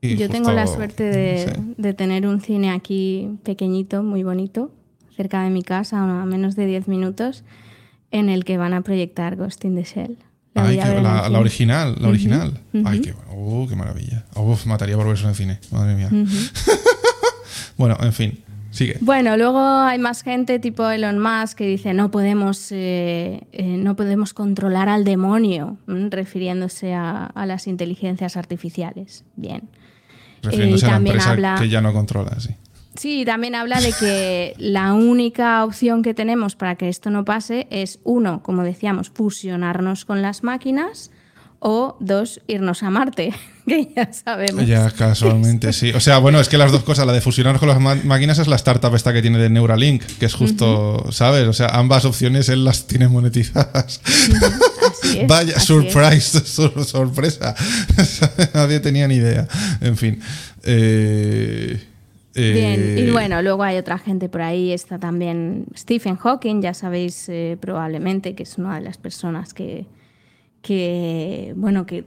[0.02, 4.70] Yo tengo la suerte de, de, tener un cine aquí pequeñito, muy bonito,
[5.16, 7.42] cerca de mi casa, a menos de 10 minutos,
[8.12, 10.16] en el que van a proyectar Ghost in the Shell.
[10.62, 12.60] La, la, original, la original.
[12.84, 14.24] Ay, qué, oh, qué maravilla.
[14.34, 15.60] Uf, mataría por ver eso en el cine.
[15.70, 16.10] Madre mía.
[17.76, 18.38] bueno, en fin.
[18.70, 18.98] Sigue.
[19.00, 23.96] Bueno, luego hay más gente tipo Elon Musk que dice no podemos, eh, eh, no
[23.96, 29.24] podemos controlar al demonio, refiriéndose a, las inteligencias artificiales.
[29.36, 29.62] Bien.
[30.42, 32.50] Refiriéndose a la empresa que ya no controla, sí.
[32.98, 37.68] Sí, también habla de que la única opción que tenemos para que esto no pase
[37.70, 41.12] es, uno, como decíamos, fusionarnos con las máquinas
[41.60, 43.32] o dos, irnos a Marte,
[43.68, 44.66] que ya sabemos.
[44.66, 45.92] Ya, casualmente, sí.
[45.92, 48.48] O sea, bueno, es que las dos cosas, la de fusionar con las máquinas es
[48.48, 51.46] la startup esta que tiene de Neuralink, que es justo, ¿sabes?
[51.46, 54.00] O sea, ambas opciones él las tiene monetizadas.
[55.28, 56.40] Vaya, surprise,
[56.84, 57.54] sorpresa.
[58.54, 59.46] Nadie tenía ni idea.
[59.80, 60.20] En fin.
[60.64, 61.87] Eh,
[62.38, 66.74] Bien, y eh, bueno, luego hay otra gente por ahí, está también Stephen Hawking, ya
[66.74, 69.86] sabéis eh, probablemente que es una de las personas que,
[70.62, 72.04] que, bueno, que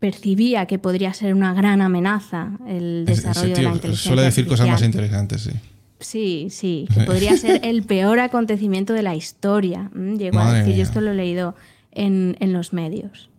[0.00, 4.68] percibía que podría ser una gran amenaza el desarrollo de la inteligencia Suele decir cosas
[4.68, 5.52] más interesantes, sí.
[6.00, 9.90] Sí, sí, que podría ser el peor acontecimiento de la historia.
[9.94, 11.54] Llegó a decir, yo esto lo he leído
[11.92, 13.30] en, los medios.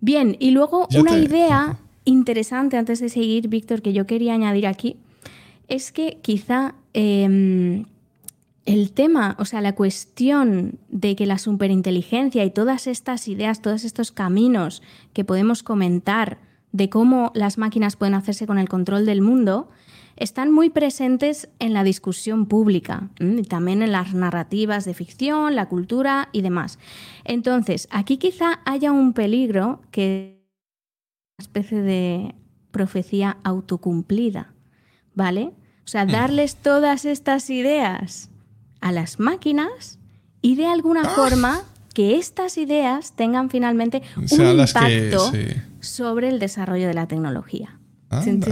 [0.00, 4.96] Bien, y luego una idea interesante antes de seguir, Víctor, que yo quería añadir aquí,
[5.68, 7.86] es que quizá em,
[8.66, 13.84] el tema, o sea, la cuestión de que la superinteligencia y todas estas ideas, todos
[13.84, 16.38] estos caminos que podemos comentar
[16.72, 19.68] de cómo las máquinas pueden hacerse con el control del mundo,
[20.16, 25.68] están muy presentes en la discusión pública y también en las narrativas de ficción, la
[25.68, 26.78] cultura y demás.
[27.24, 30.33] Entonces, aquí quizá haya un peligro que
[31.38, 32.34] especie de
[32.70, 34.52] profecía autocumplida,
[35.14, 35.52] ¿vale?
[35.84, 36.10] O sea, mm.
[36.10, 38.30] darles todas estas ideas
[38.80, 39.98] a las máquinas
[40.42, 41.10] y de alguna ah.
[41.10, 41.62] forma
[41.94, 45.32] que estas ideas tengan finalmente un impacto
[45.80, 47.78] sobre el desarrollo de la tecnología.
[48.10, 48.48] Anda,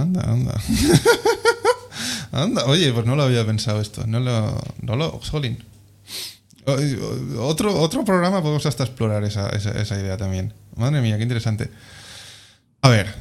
[0.00, 0.60] anda, anda.
[2.32, 2.64] anda.
[2.66, 4.06] Oye, pues no lo había pensado esto.
[4.06, 4.60] No lo.
[4.80, 5.20] No lo.
[5.22, 5.58] Solin.
[7.38, 10.52] Otro, otro programa podemos hasta explorar esa, esa, idea también.
[10.76, 11.70] Madre mía, qué interesante.
[12.82, 13.14] A ver,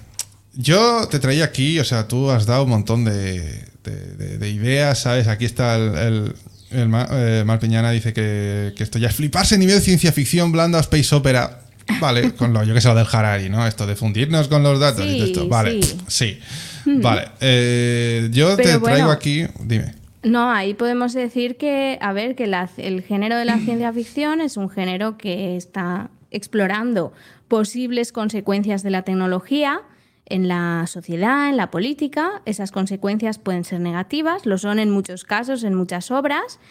[0.53, 5.27] yo te traía aquí, o sea, tú has dado un montón de, de, ideas, ¿sabes?
[5.27, 6.33] Aquí está el,
[6.71, 11.59] el, Mar, Piñana dice que, esto ya es fliparse nivel ciencia ficción blanda space opera.
[11.99, 13.67] Vale, con lo yo que sé, lo del Harari, ¿no?
[13.67, 15.47] Esto de fundirnos con los datos y esto.
[15.47, 16.39] Vale, sí.
[16.85, 17.01] Hmm.
[17.01, 17.29] Vale.
[17.39, 19.45] Eh, yo te traigo aquí.
[19.59, 19.93] Dime.
[20.23, 24.57] No, ahí podemos decir que, a ver, que el género de la ciencia ficción es
[24.57, 27.13] un género que está explorando
[27.51, 29.81] posibles consecuencias de la tecnología
[30.25, 32.41] en la sociedad, en la política.
[32.45, 36.61] Esas consecuencias pueden ser negativas, lo son en muchos casos, en muchas obras,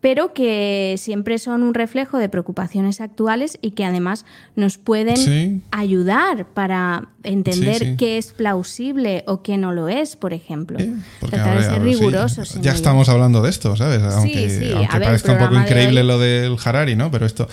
[0.00, 6.46] pero que siempre son un reflejo de preocupaciones actuales y que además nos pueden ayudar
[6.46, 10.78] para entender qué es plausible o qué no lo es, por ejemplo.
[11.20, 12.60] Tratar de ser rigurosos.
[12.60, 14.00] Ya estamos hablando de esto, ¿sabes?
[14.02, 17.10] Aunque, aunque parezca un poco increíble lo del Harari, ¿no?
[17.10, 17.48] Pero esto...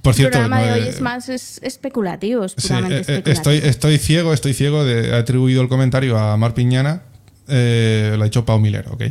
[0.00, 3.98] Por cierto, el programa de hoy es más especulativo, es puramente eh, eh, Estoy, estoy
[3.98, 7.02] ciego, estoy ciego de atribuido el comentario a Mar Piñana,
[7.48, 9.02] eh, lo ha hecho Pau Miller, ¿ok?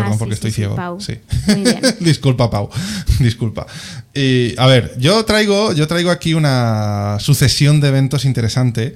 [0.00, 0.98] Perdón, ah, porque estoy ciego.
[1.00, 1.18] Sí.
[2.00, 2.70] Disculpa, Pau.
[3.20, 3.66] Disculpa.
[4.14, 8.94] Y, a ver, yo traigo, yo traigo aquí una sucesión de eventos interesante.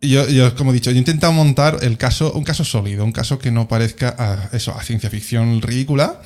[0.00, 3.12] Yo, yo, como he dicho, yo he intentado montar el caso, un caso sólido, un
[3.12, 6.20] caso que no parezca a, eso, a ciencia ficción ridícula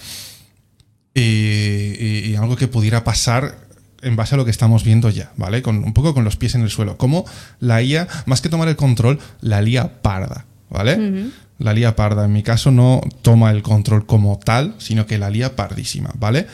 [1.15, 3.57] y, algo que pudiera pasar
[4.03, 5.63] en base a lo que estamos viendo ya, ¿vale?
[5.63, 6.97] Con, un poco con los pies en el suelo.
[6.97, 7.25] Como
[7.61, 11.31] la IA, más que tomar el control, la lía parda, ¿vale?
[11.59, 12.25] La lía parda.
[12.25, 16.47] En mi caso no toma el control como tal, sino que la lía pardísima, ¿vale?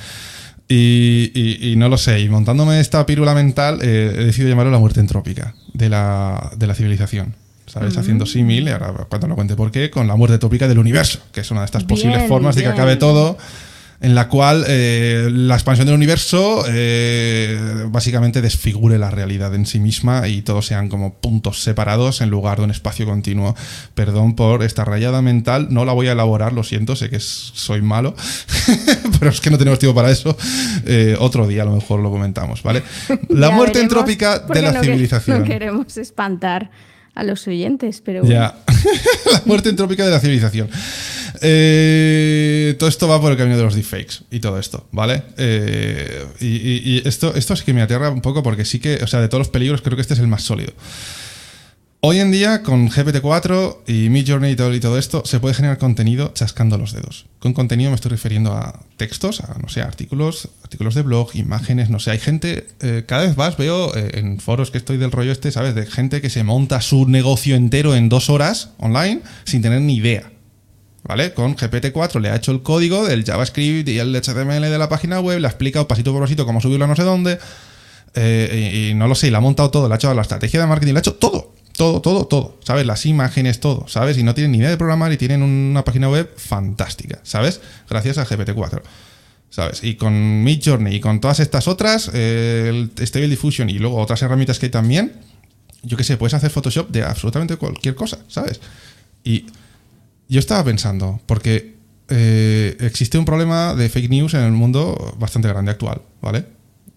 [0.67, 5.01] Y, no lo sé, y montándome esta pírula mental, eh, he decidido llamarlo la muerte
[5.01, 7.35] entrópica de la, civilización.
[7.67, 7.97] ¿Sabes?
[7.97, 11.41] Haciendo símil, ahora cuando no cuente por qué, con la muerte tópica del universo, que
[11.41, 13.39] es una de estas posibles formas de que acabe todo
[14.01, 19.81] en la cual eh, la expansión del universo eh, básicamente desfigure la realidad en sí
[19.81, 23.55] misma y todos sean como puntos separados en lugar de un espacio continuo.
[23.95, 27.83] Perdón por esta rayada mental, no la voy a elaborar, lo siento, sé que soy
[27.83, 28.15] malo,
[29.19, 30.37] pero es que no tenemos tiempo para eso.
[30.87, 32.83] Eh, otro día a lo mejor lo comentamos, ¿vale?
[33.29, 35.41] La muerte entrópica de la civilización.
[35.41, 36.71] no queremos espantar
[37.15, 38.55] a los oyentes, pero Ya.
[39.33, 40.69] la muerte entrópica de la civilización.
[41.41, 45.23] Eh, todo esto va por el camino de los deepfakes y todo esto, ¿vale?
[45.37, 49.21] Eh, y, esto, esto sí que me aterra un poco porque sí que, o sea,
[49.21, 50.73] de todos los peligros creo que este es el más sólido.
[52.07, 55.79] Hoy en día, con GPT-4 y Midjourney y todo, y todo esto, se puede generar
[55.79, 57.25] contenido chascando los dedos.
[57.39, 61.89] Con contenido me estoy refiriendo a textos, a, no sé, artículos, artículos de blog, imágenes,
[61.89, 62.11] no sé.
[62.11, 65.75] Hay gente, eh, cada vez más veo en foros que estoy del rollo este, ¿sabes?
[65.75, 69.97] De gente que se monta su negocio entero en dos horas online sin tener ni
[69.97, 70.31] idea.
[71.05, 71.33] ¿vale?
[71.33, 75.21] Con GPT-4 le ha hecho el código del JavaScript y el HTML de la página
[75.21, 77.39] web, le ha explicado pasito por pasito cómo subirlo a no sé dónde,
[78.15, 80.61] eh, y, no lo sé, y le ha montado todo, le ha hecho la estrategia
[80.61, 82.87] de marketing, le ha hecho todo, todo, todo, todo, ¿sabes?
[82.87, 84.17] Las imágenes, todo, ¿sabes?
[84.19, 87.61] Y no tienen ni idea de programar y tienen una página web fantástica, ¿sabes?
[87.89, 88.83] Gracias a GPT-4.
[89.55, 89.85] ¿sabes?
[89.85, 94.21] Y con Midjourney y con todas estas otras, eh, el Stable Diffusion y luego otras
[94.23, 95.13] herramientas que hay también,
[95.85, 98.61] yo qué sé, puedes hacer Photoshop de absolutamente cualquier cosa, ¿sabes?
[99.23, 99.47] Y
[100.29, 101.77] yo estaba pensando, porque
[102.09, 106.47] eh, existe un problema de fake news en el mundo bastante grande actual, ¿vale?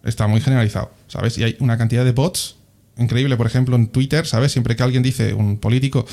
[0.03, 1.37] Está muy generalizado, ¿sabes?
[1.37, 2.55] Y hay una cantidad de bots
[2.99, 4.51] increíble, por ejemplo, en Twitter, ¿sabes?
[4.51, 6.05] Siempre que alguien dice, un político,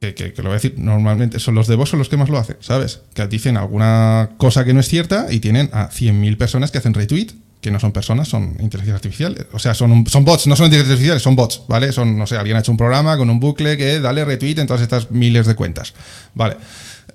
[0.00, 2.38] que, lo voy a decir, normalmente son los de vos son los que más lo
[2.38, 3.00] hacen, ¿sabes?
[3.14, 6.94] Que dicen alguna cosa que no es cierta y tienen a 100.000 personas que hacen
[6.94, 7.28] retweet,
[7.60, 9.46] que no son personas, son inteligencia artificial.
[9.52, 11.92] O sea, son, son bots, no son inteligencias artificiales, son bots, ¿vale?
[11.92, 14.66] Son, no sé, alguien ha hecho un programa con un bucle que dale retweet en
[14.66, 15.94] todas estas miles de cuentas,
[16.34, 16.56] ¿vale?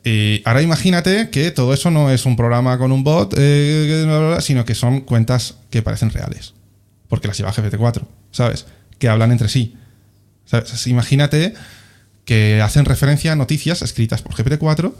[0.05, 4.63] Y ahora imagínate que todo eso no es un programa con un bot, eh, sino
[4.63, 6.53] que son cuentas que parecen reales.
[7.07, 8.65] Porque las lleva GPT-4, ¿sabes?
[8.99, 9.75] Que hablan entre sí.
[10.45, 10.87] ¿Sabes?
[10.87, 11.53] Imagínate
[12.25, 14.93] que hacen referencia a noticias escritas por GPT-4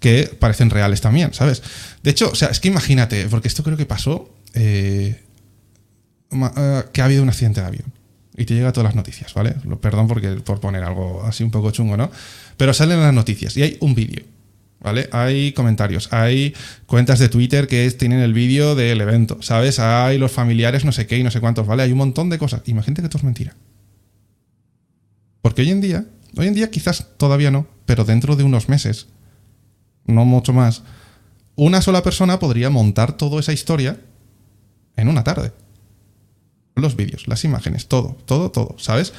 [0.00, 1.62] que parecen reales también, ¿sabes?
[2.02, 5.20] De hecho, o sea, es que imagínate, porque esto creo que pasó, eh,
[6.30, 7.92] eh, que ha habido un accidente de avión.
[8.36, 9.56] Y te llega todas las noticias, ¿vale?
[9.80, 12.10] Perdón porque, por poner algo así un poco chungo, ¿no?
[12.56, 14.24] Pero salen las noticias y hay un vídeo,
[14.80, 15.08] ¿vale?
[15.12, 16.54] Hay comentarios, hay
[16.86, 19.78] cuentas de Twitter que tienen el vídeo del evento, ¿sabes?
[19.78, 21.82] Hay los familiares no sé qué y no sé cuántos, ¿vale?
[21.82, 22.62] Hay un montón de cosas.
[22.66, 23.54] Imagínate que todo es mentira.
[25.40, 26.04] Porque hoy en día
[26.36, 29.08] Hoy en día quizás todavía no, pero dentro de unos meses,
[30.06, 30.82] no mucho más,
[31.56, 34.00] una sola persona podría montar toda esa historia
[34.96, 35.52] en una tarde.
[36.74, 39.12] Los vídeos, las imágenes, todo, todo, todo, ¿sabes?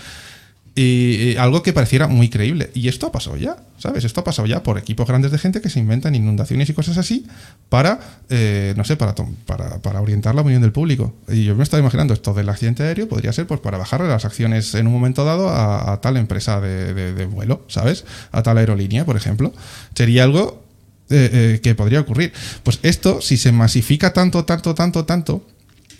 [0.75, 2.71] Y, algo que pareciera muy creíble.
[2.73, 4.03] Y esto ha pasado ya, ¿sabes?
[4.05, 6.97] Esto ha pasado ya por equipos grandes de gente que se inventan inundaciones y cosas
[6.97, 7.25] así
[7.69, 7.99] para,
[8.29, 11.13] eh, no sé, para, para, orientar la opinión del público.
[11.27, 14.25] Y yo me estaba imaginando esto del accidente aéreo podría ser pues para bajar las
[14.25, 18.05] acciones en un momento dado a, tal empresa de, vuelo, ¿sabes?
[18.31, 19.53] A tal aerolínea, por ejemplo.
[19.95, 20.63] Sería algo
[21.09, 22.31] eh, eh, que podría ocurrir.
[22.63, 25.43] Pues esto, si se masifica tanto, tanto, tanto, tanto,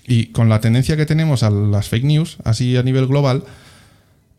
[0.08, 3.44] y con la tendencia que tenemos a las fake news, así a nivel global,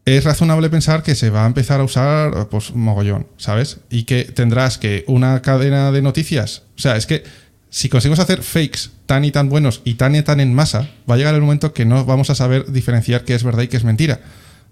[0.05, 3.79] es razonable pensar que se va a empezar a usar pues mogollón, ¿sabes?
[3.91, 7.23] Y que tendrás que una cadena de noticias, o sea, es que
[7.71, 11.15] si conseguimos hacer fakes tan y tan buenos y tan y tan en masa, va
[11.15, 13.77] a llegar el momento que no vamos a saber diferenciar qué es verdad y qué
[13.77, 14.21] es mentira.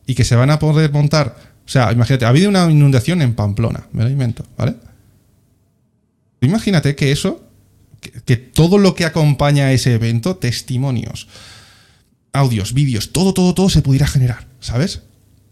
[0.07, 3.35] Y que se van a poder montar, o sea, imagínate, ha habido una inundación en
[3.35, 4.75] Pamplona, me lo invento, ¿vale?
[6.41, 7.45] Imagínate que eso,
[8.25, 11.29] que, todo lo que acompaña a ese evento, testimonios,
[12.33, 15.03] audios, vídeos, todo, todo, todo se pudiera generar, ¿sabes?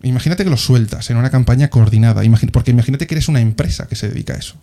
[0.06, 3.96] Imagínate que lo sueltas en una campaña coordinada, porque imagínate que eres una empresa que
[3.96, 4.54] se dedica a eso.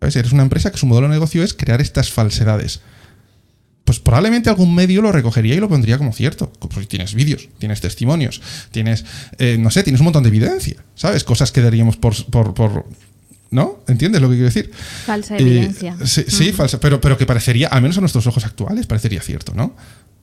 [0.00, 0.16] ¿Sabes?
[0.16, 2.80] Eres una empresa que su modelo de negocio es crear estas falsedades.
[3.84, 6.52] Pues probablemente algún medio lo recogería y lo pondría como cierto.
[6.52, 8.40] Pues tienes vídeos, tienes testimonios,
[8.70, 9.04] tienes,
[9.38, 11.24] eh, no sé, tienes un montón de evidencia, ¿sabes?
[11.24, 12.84] Cosas que daríamos por, por,
[13.50, 13.82] ¿No?
[13.88, 14.70] ¿Entiendes lo que quiero decir?
[15.06, 15.96] Falsa evidencia.
[16.04, 19.74] sí, falsa, pero, pero que parecería, al menos a nuestros ojos actuales, parecería cierto, ¿no?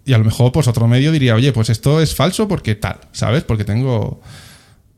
[0.07, 2.97] Y a lo mejor, pues otro medio diría, oye, pues esto es falso porque tal,
[3.11, 3.43] ¿sabes?
[3.43, 4.21] Porque tengo,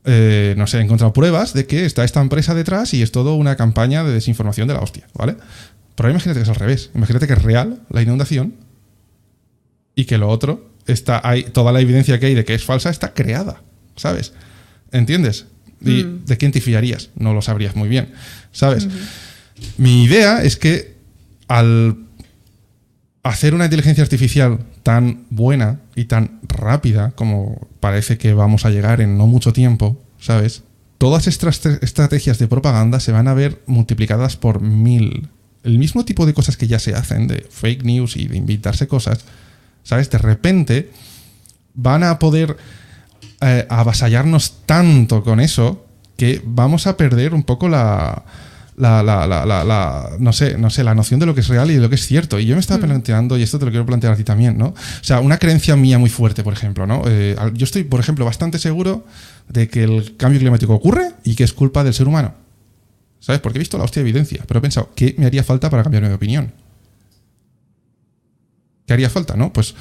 [0.04, 3.34] eh, no sé, he encontrado pruebas de que está esta empresa detrás y es todo
[3.34, 5.34] una campaña de desinformación de la hostia, ¿vale?
[5.96, 6.90] Pero imagínate que es al revés.
[6.94, 8.54] Imagínate que es real la inundación
[9.96, 12.88] y que lo otro está hay toda la evidencia que hay de que es falsa
[12.88, 13.62] está creada,
[13.96, 14.32] ¿sabes?
[14.92, 15.46] ¿Entiendes?
[15.84, 16.24] ¿Y mm.
[16.24, 17.10] de quién te fiarías?
[17.16, 18.12] No lo sabrías muy bien,
[18.52, 18.86] ¿sabes?
[19.76, 20.94] Mi idea es que
[21.48, 21.96] al
[23.22, 29.00] hacer una inteligencia artificial tan buena y tan rápida como parece que vamos a llegar
[29.00, 30.62] en no mucho tiempo, ¿sabes?
[30.98, 35.28] Todas estas estrategias de propaganda se van a ver multiplicadas por mil.
[35.62, 38.86] El mismo tipo de cosas que ya se hacen, de fake news y de invitarse
[38.86, 39.20] cosas,
[39.82, 40.10] ¿sabes?
[40.10, 40.90] De repente
[41.74, 42.56] van a poder
[43.40, 48.24] eh, avasallarnos tanto con eso que vamos a perder un poco la,
[48.80, 51.70] la, la, la, la, no sé, no sé, la noción de lo que es real
[51.70, 52.40] y de lo que es cierto.
[52.40, 52.88] Y yo me estaba mm.
[52.88, 54.68] planteando, y esto te lo quiero plantear a ti también, ¿no?
[54.68, 57.02] O sea, una creencia mía muy fuerte, por ejemplo, ¿no?
[57.06, 59.04] Eh, yo estoy, por ejemplo, bastante seguro
[59.48, 62.34] de que el cambio climático ocurre y que es culpa del ser humano.
[63.20, 63.40] ¿Sabes?
[63.40, 66.04] Porque he visto la hostia evidencia, pero he pensado, ¿qué me haría falta para cambiar
[66.04, 66.52] mi opinión?
[68.86, 69.52] ¿Qué haría falta, no?
[69.52, 69.74] Pues,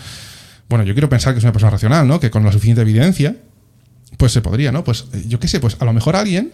[0.68, 2.20] bueno, yo quiero pensar que es una persona racional, ¿no?
[2.20, 3.38] Que con la suficiente evidencia,
[4.18, 4.84] pues se podría, ¿no?
[4.84, 6.52] Pues eh, yo qué sé, pues a lo mejor alguien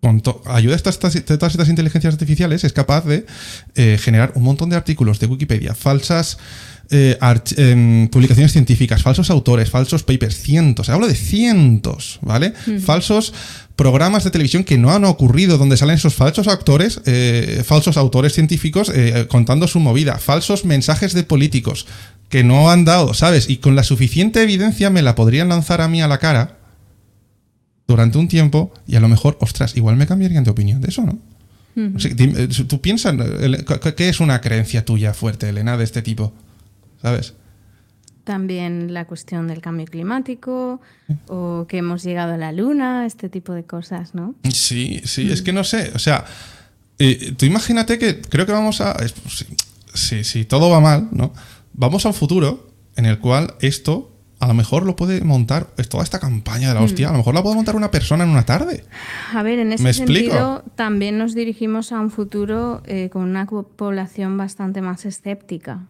[0.00, 3.26] con ayuda de estas, todas estas inteligencias artificiales, es capaz de
[3.74, 6.38] eh, generar un montón de artículos de Wikipedia, falsas
[6.90, 7.18] eh,
[7.56, 12.52] em, publicaciones científicas, falsos autores, falsos papers, cientos, hablo de cientos, ¿vale?
[12.80, 13.34] Falsos
[13.74, 18.34] programas de televisión que no han ocurrido, donde salen esos falsos actores, eh, falsos autores
[18.34, 18.92] científicos
[19.28, 21.86] contando su movida, falsos mensajes de políticos
[22.28, 23.50] que no han dado, ¿sabes?
[23.50, 26.57] Y con la suficiente evidencia me la podrían lanzar a mí a la cara
[27.88, 31.02] durante un tiempo y a lo mejor, ostras, igual me cambiarían de opinión de eso,
[31.02, 31.18] ¿no?
[32.68, 33.14] Tú piensas,
[33.96, 36.32] ¿qué es una creencia tuya fuerte, Elena, de este tipo?
[37.00, 37.34] ¿Sabes?
[38.24, 40.80] También la cuestión del cambio climático
[41.28, 44.34] o que hemos llegado a la luna, este tipo de cosas, ¿no?
[44.52, 46.24] Sí, sí, es que no sé, o sea,
[46.98, 48.96] eh, tú imagínate que creo que vamos a...
[49.94, 51.32] Si, si todo va mal, ¿no?
[51.72, 55.88] Vamos a un futuro en el cual esto a lo mejor lo puede montar, es
[55.88, 58.30] toda esta campaña de la hostia, a lo mejor la puede montar una persona en
[58.30, 58.84] una tarde.
[59.34, 64.36] A ver, en ese sentido también nos dirigimos a un futuro eh, con una población
[64.36, 65.86] bastante más escéptica.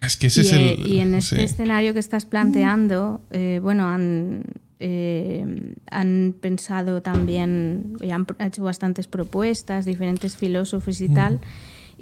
[0.00, 0.86] Es que ese y, es el...
[0.86, 4.44] Y en este escenario que estás planteando, eh, bueno, han,
[4.80, 11.40] eh, han pensado también, y han hecho bastantes propuestas, diferentes filósofos y tal.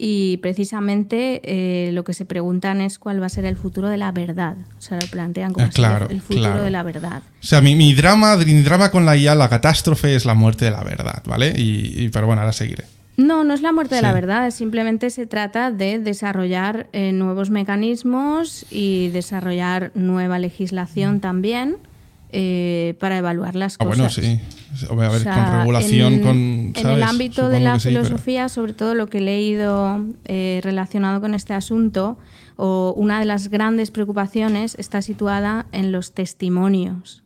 [0.02, 3.98] Y precisamente eh, lo que se preguntan es cuál va a ser el futuro de
[3.98, 4.56] la verdad.
[4.78, 7.22] O sea, lo plantean como ah, el futuro de la verdad.
[7.42, 10.70] O sea, mi, drama, mi drama con la IA, la catástrofe, es la muerte de
[10.70, 11.52] la verdad, ¿vale?
[11.54, 12.84] Y, pero bueno, ahora seguiré.
[13.18, 17.50] No, no es la muerte de la verdad, simplemente se trata de desarrollar eh, nuevos
[17.50, 21.76] mecanismos y desarrollar nueva legislación también
[22.32, 23.92] eh, para evaluar las cosas.
[23.92, 24.40] Ah, bueno, sí.
[24.88, 26.36] A ver, con regulación, en, con.
[26.76, 31.34] En el ámbito de la filosofía, sobre todo lo que he leído eh, relacionado con
[31.34, 32.18] este asunto,
[32.56, 37.22] o una de las grandes preocupaciones está situada en los testimonios.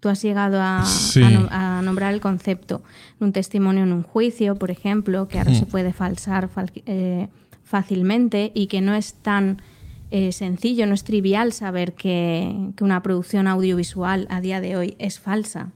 [0.00, 2.82] Tú has llegado a, nombrar el concepto.
[3.18, 6.50] Un testimonio en un juicio, por ejemplo, que ahora se puede falsar
[6.84, 7.28] eh,
[7.64, 9.62] fácilmente y que no es tan
[10.16, 15.20] eh, sencillo, no es trivial saber que, una producción audiovisual a día de hoy es
[15.20, 15.72] falsa.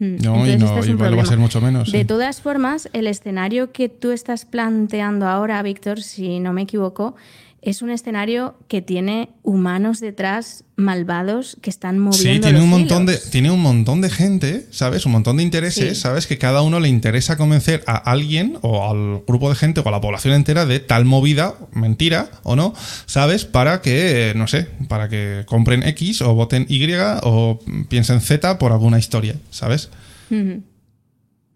[0.00, 0.16] Hmm.
[0.16, 1.92] No, y, no, este va a ser mucho menos.
[1.92, 7.14] De todas formas, el escenario que tú estás planteando ahora, Víctor, si no me equivoco,
[7.60, 12.34] es un escenario que tiene humanos detrás malvados que están moviendo.
[12.34, 15.06] Sí, tiene un montón de tiene un montón de gente, ¿sabes?
[15.06, 16.28] Un montón de intereses, ¿sabes?
[16.28, 19.90] Que cada uno le interesa convencer a alguien o al grupo de gente o a
[19.90, 22.74] la población entera de tal movida, mentira o no,
[23.06, 23.44] ¿sabes?
[23.44, 26.88] Para que no sé, para que compren X o voten Y
[27.22, 29.90] o piensen Z por alguna historia, ¿sabes?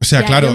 [0.01, 0.53] O sea, claro,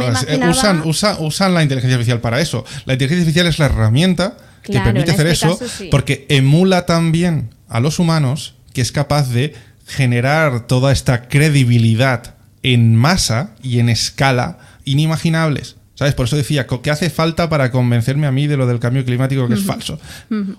[0.49, 0.83] usan,
[1.19, 2.65] usan la inteligencia artificial para eso.
[2.85, 4.37] La inteligencia artificial es la herramienta
[4.67, 5.59] que permite hacer este eso,
[5.91, 9.55] porque emula también a los humanos que es capaz de
[9.87, 15.77] generar toda esta credibilidad en masa y en escala inimaginables.
[15.95, 16.13] ¿Sabes?
[16.13, 19.47] Por eso decía, ¿qué hace falta para convencerme a mí de lo del cambio climático
[19.47, 19.99] que es falso?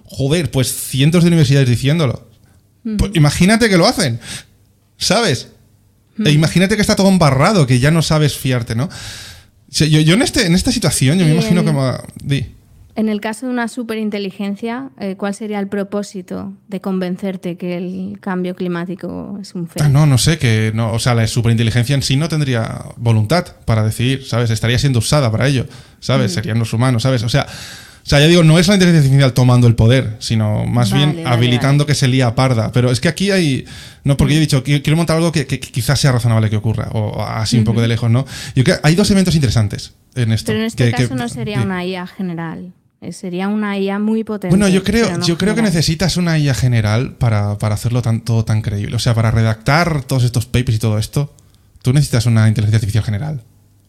[0.05, 2.29] Joder, pues cientos de universidades diciéndolo.
[2.97, 4.19] Pues imagínate que lo hacen.
[4.97, 5.51] ¿Sabes?
[6.25, 8.89] E imagínate que está todo embarrado, que ya no sabes fiarte, ¿no?
[9.69, 11.97] yo, yo en, este, en esta situación, yo me imagino como...
[12.99, 18.19] En el caso de una superinteligencia, eh, ¿cuál sería el propósito de convencerte que el
[18.21, 19.71] cambio climático es un?
[19.79, 23.55] Ah, no, no sé, que no, o sea, la superinteligencia en sí no tendría voluntad
[23.67, 24.51] para decidir, ¿sabes?
[24.51, 25.67] Estaría siendo usada para ello,
[26.01, 26.33] ¿sabes?
[26.33, 26.35] Mm.
[26.35, 27.23] Serían los humanos, ¿sabes?
[27.23, 30.65] O sea, o sea, ya digo, no es la inteligencia artificial tomando el poder, sino
[30.65, 32.73] más bien habilitando que se lía parda.
[32.73, 33.65] Pero es que aquí hay.
[34.03, 37.23] No, porque yo he dicho, quiero montar algo que, quizás sea razonable que ocurra, o
[37.23, 38.25] así un poco de lejos, ¿no?
[38.57, 40.47] Yo creo que hay dos eventos interesantes en esto.
[40.47, 42.73] Pero en este caso no sería una IA general.
[43.01, 44.57] Eh, sería una IA muy potente.
[44.57, 48.61] Bueno, yo creo, yo creo que necesitas una IA general para, hacerlo tan, todo tan
[48.61, 48.97] creíble.
[48.97, 51.33] O sea, para redactar todos estos papers y todo esto,
[51.83, 53.43] tú necesitas una inteligencia artificial general.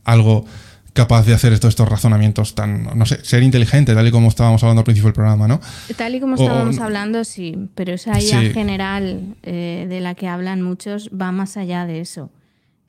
[0.04, 0.46] Algo
[0.94, 4.62] capaz de hacer todos estos razonamientos tan, no sé, ser inteligente, tal y como estábamos
[4.64, 5.60] hablando al principio del programa, ¿no?
[5.96, 10.62] Tal y como estábamos hablando, sí, pero esa IA general eh, de la que hablan
[10.62, 12.30] muchos va más allá de eso.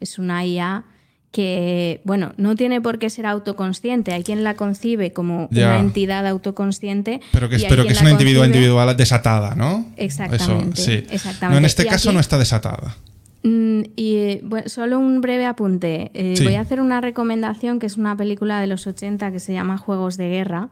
[0.01, 0.85] Es una IA
[1.31, 4.13] que, bueno, no tiene por qué ser autoconsciente.
[4.13, 7.21] Hay quien la concibe como una entidad autoconsciente.
[7.33, 9.87] Pero que, es, que es una individual, individual desatada, ¿no?
[9.97, 10.81] Exactamente.
[10.81, 11.05] sí.
[11.43, 12.97] No, en este caso no está desatada.
[13.43, 16.11] Mm, y bueno, solo un breve apunte.
[16.15, 19.53] Eh, voy a hacer una recomendación que es una película de los 80 que se
[19.53, 20.69] llama Juegos de Guerra.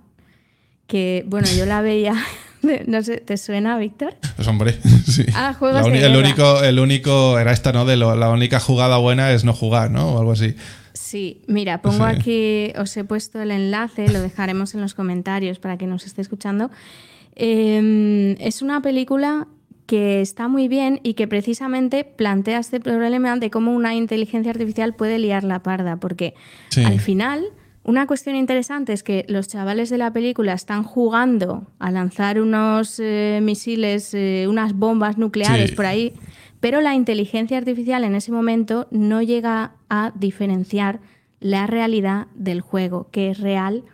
[0.86, 2.14] Que, bueno, yo la veía
[2.86, 4.16] No sé, ¿te suena, Víctor?
[4.36, 4.72] Pues hombre,
[5.06, 5.24] sí.
[5.34, 7.84] Ah, juegos el, único, el único, era esta, ¿no?
[7.84, 10.14] De la única jugada buena es no jugar, ¿no?
[10.14, 10.54] O algo así.
[10.92, 15.78] Sí, mira, pongo aquí, os he puesto el enlace, lo dejaremos en los comentarios para
[15.78, 16.70] que nos esté escuchando.
[17.34, 19.46] Em, es una película
[19.86, 24.94] que está muy bien y que precisamente plantea este problema de cómo una inteligencia artificial
[24.94, 26.34] puede liar la parda, porque
[26.84, 27.44] al final
[27.88, 33.00] una cuestión interesante es que los chavales de la película están jugando a lanzar unos
[33.00, 36.12] eh, misiles, eh, unas bombas nucleares por ahí,
[36.60, 41.00] pero la inteligencia artificial en ese momento no llega a diferenciar
[41.40, 43.84] la realidad del juego, qué es real,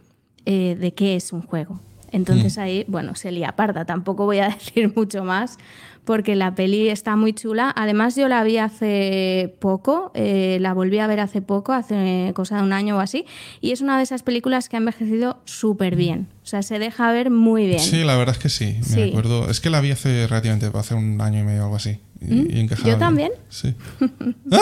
[0.45, 1.79] eh, de qué es un juego.
[2.11, 3.85] Entonces ahí, bueno, se lía parda.
[3.85, 5.57] Tampoco voy a decir mucho más
[6.05, 7.73] porque la peli está muy chula.
[7.75, 12.59] Además, yo la vi hace poco, eh, la volví a ver hace poco, hace cosa
[12.59, 13.25] de un año o así,
[13.61, 16.29] y es una de esas películas que ha envejecido súper bien.
[16.43, 17.81] O sea, se deja ver muy bien.
[17.81, 19.51] Sí, la verdad es que sí, me acuerdo.
[19.51, 21.99] Es que la vi hace relativamente, hace un año y medio o algo así.
[22.21, 22.69] Y, ¿Mm?
[22.85, 23.33] ¿Yo también?
[23.49, 23.75] Sí.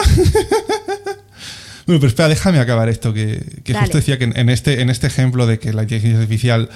[1.85, 5.45] Bueno, pero espera, déjame acabar esto, que, justo decía que en este, en este ejemplo
[5.45, 6.69] de que la inteligencia artificial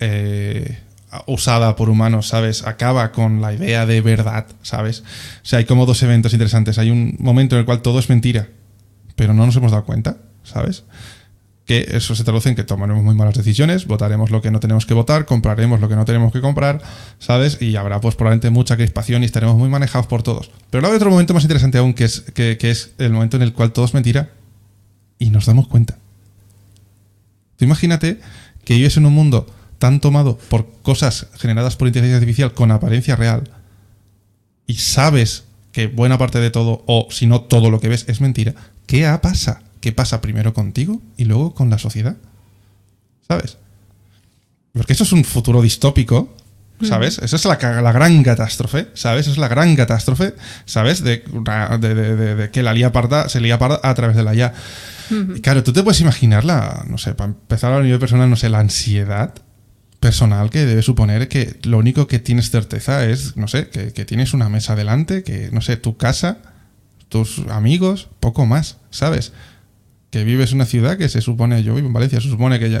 [0.00, 0.78] eh,
[1.26, 2.66] usada por humanos, ¿sabes?
[2.66, 5.00] Acaba con la idea de verdad, ¿sabes?
[5.42, 6.78] O sea, hay como dos eventos interesantes.
[6.78, 8.48] Hay un momento en el cual todo es mentira,
[9.16, 10.84] pero no nos hemos dado cuenta, ¿sabes?
[11.64, 14.86] Que eso se traduce en que tomaremos muy malas decisiones, votaremos lo que no tenemos
[14.86, 16.80] que votar, compraremos lo que no tenemos que comprar,
[17.18, 17.60] ¿sabes?
[17.60, 20.50] Y habrá pues probablemente mucha crispación y estaremos muy manejados por todos.
[20.70, 23.42] Pero luego hay otro momento más interesante aún, que es, que, es el momento en
[23.42, 24.30] el cual todo es mentira
[25.18, 25.98] y nos damos cuenta.
[27.60, 28.20] Imagínate
[28.64, 29.46] que vives en un mundo
[29.78, 33.50] tan tomado por cosas generadas por inteligencia artificial con apariencia real
[34.66, 38.20] y sabes que buena parte de todo, o si no todo lo que ves, es
[38.20, 38.54] mentira,
[38.86, 39.62] ¿qué pasa?
[39.80, 42.16] ¿Qué pasa primero contigo y luego con la sociedad?
[43.26, 43.58] ¿Sabes?
[44.72, 46.34] Porque eso es un futuro distópico,
[46.82, 47.18] ¿sabes?
[47.18, 49.22] Esa es la, gran catástrofe, ¿sabes?
[49.22, 51.02] Esa es la gran catástrofe, ¿sabes?
[51.02, 54.52] De, de, que la lía parda se lía parda a través de la ya.
[55.42, 58.48] Claro, tú te puedes imaginar la, no sé, para empezar a nivel personal, no sé,
[58.48, 59.34] la ansiedad
[60.00, 64.32] personal que debe suponer que lo único que tienes certeza es, no sé, que, tienes
[64.32, 66.38] una mesa delante, que, no sé, tu casa,
[67.08, 69.32] tus amigos, poco más, ¿sabes?
[70.10, 72.80] Que vives una ciudad que se supone, yo vivo en Valencia, se supone que ya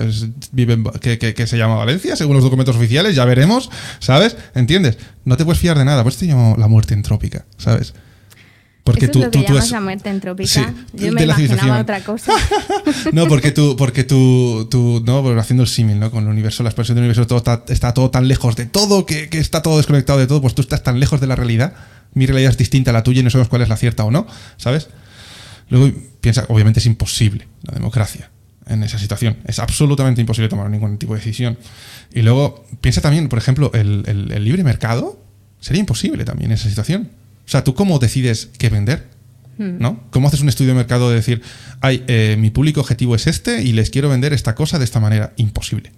[0.52, 4.36] vive que, que, se llama Valencia, según los documentos oficiales, ya veremos, ¿sabes?
[4.54, 4.98] ¿Entiendes?
[5.24, 7.94] No te puedes fiar de nada, pues te llamo la muerte entrópica, ¿sabes?
[8.88, 10.72] Porque Eso tú, es lo que tú, llamas la muerte entrópica.
[10.94, 12.32] Yo me imaginaba otra cosa.
[13.12, 16.10] no, porque tú, porque tú, tú no, haciendo el símil, ¿no?
[16.10, 19.28] Con el universo, la expresión del universo, todo está, todo tan lejos de todo, que,
[19.28, 21.74] que, está todo desconectado de todo, pues tú estás tan lejos de la realidad.
[22.14, 24.10] Mi realidad es distinta a la tuya y no sabemos cuál es la cierta o
[24.10, 24.26] no,
[24.56, 24.88] ¿sabes?
[25.68, 28.30] Luego piensa, obviamente es imposible la democracia
[28.68, 29.36] en esa situación.
[29.44, 31.58] Es absolutamente imposible tomar ningún tipo de decisión.
[32.14, 35.22] Y luego piensa también, por ejemplo, el, el, el libre mercado
[35.60, 37.10] sería imposible también en esa situación.
[37.48, 39.08] O sea, ¿tú cómo decides qué vender?
[39.56, 39.78] Hmm.
[39.78, 40.04] ¿No?
[40.10, 41.40] ¿Cómo haces un estudio de mercado de decir,
[41.80, 45.00] ay, eh, mi público objetivo es este y les quiero vender esta cosa de esta
[45.00, 45.32] manera?
[45.38, 45.92] Imposible.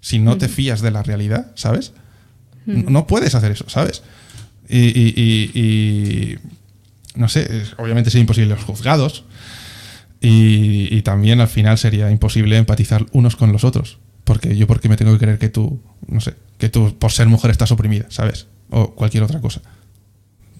[0.00, 0.50] Si no te hmm.
[0.50, 1.92] fías de la realidad, ¿sabes?
[2.66, 2.92] Hmm.
[2.92, 4.02] No puedes hacer eso, ¿sabes?
[4.68, 6.34] Y,
[7.14, 9.24] no sé, obviamente sería imposible los juzgados
[10.20, 13.98] y, y, también al final sería imposible empatizar unos con los otros.
[14.24, 17.12] Porque yo, ¿por qué me tengo que creer que tú, no sé, que tú por
[17.12, 18.48] ser mujer estás oprimida, ¿sabes?
[18.68, 19.62] O cualquier otra cosa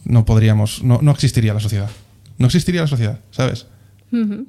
[0.08, 1.90] no podríamos, no, no existiría la sociedad.
[2.38, 3.66] No existiría la sociedad, ¿sabes?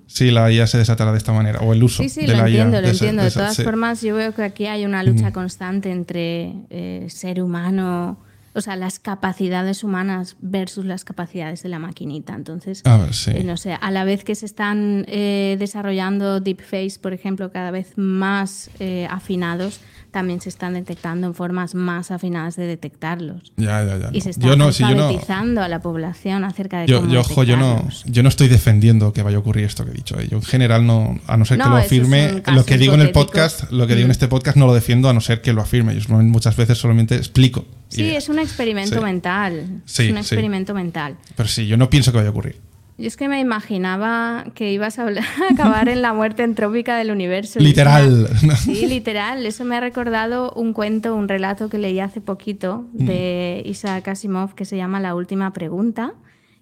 [0.07, 2.34] Si la IA se desatara de esta manera, o el uso sí, sí, de lo
[2.34, 5.91] la entiendo, Lo entiendo, de, todas formas, yo veo que aquí hay una lucha constante
[5.91, 8.20] entre eh, ser humano,
[8.53, 12.36] o sea, las capacidades humanas versus las capacidades de la maquinita.
[12.36, 12.84] Entonces,
[13.28, 17.72] eh, no sé, a la vez que se están eh, desarrollando deepfakes, por ejemplo, cada
[17.72, 18.70] vez más
[19.10, 19.82] afinados,
[20.12, 23.51] también se están detectando en formas más afinadas de detectarlos.
[23.57, 24.10] Ya, ya, ya.
[24.12, 27.88] Y se está alfabetizando a la población acerca de yo, cómo yo, ojo, yo no,
[28.05, 30.20] yo no estoy defendiendo que vaya a ocurrir esto que he dicho.
[30.20, 30.28] ¿eh?
[30.30, 33.12] Yo en general no, a no ser que lo afirme, lo que digo en el
[33.12, 34.12] podcast, lo que digo en mm.
[34.12, 35.99] este podcast no lo defiendo a no ser que lo afirme.
[35.99, 37.66] Yo muchas veces solamente explico.
[37.89, 39.82] Sí, es un experimento mental.
[39.86, 41.18] Sí, es un experimento mental.
[41.36, 42.68] Pero sí, yo no pienso que vaya a ocurrir.
[42.99, 45.07] Yo es que me imaginaba que ibas a,
[45.49, 47.59] acabar en la muerte entrópica del universo.
[47.59, 48.27] Literal.
[48.57, 49.45] Sí, literal.
[49.45, 53.69] Eso me ha recordado un cuento, un relato que leí hace poquito de mm.
[53.69, 56.13] Isaac Asimov que se llama La última pregunta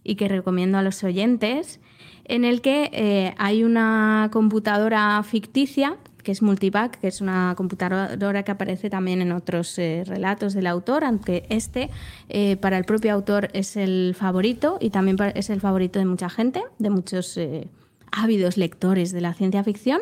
[0.03, 1.79] y que recomiendo a los oyentes,
[2.25, 5.97] en el que eh, hay una computadora ficticia
[6.28, 10.67] que es Multivac, que es una computadora que aparece también en otros eh, relatos del
[10.67, 11.89] autor, aunque este
[12.28, 16.30] eh, para el propio autor es el favorito y también es el favorito de mucha
[16.30, 17.69] gente, de muchos eh,
[18.11, 20.01] ávidos lectores de la ciencia ficción.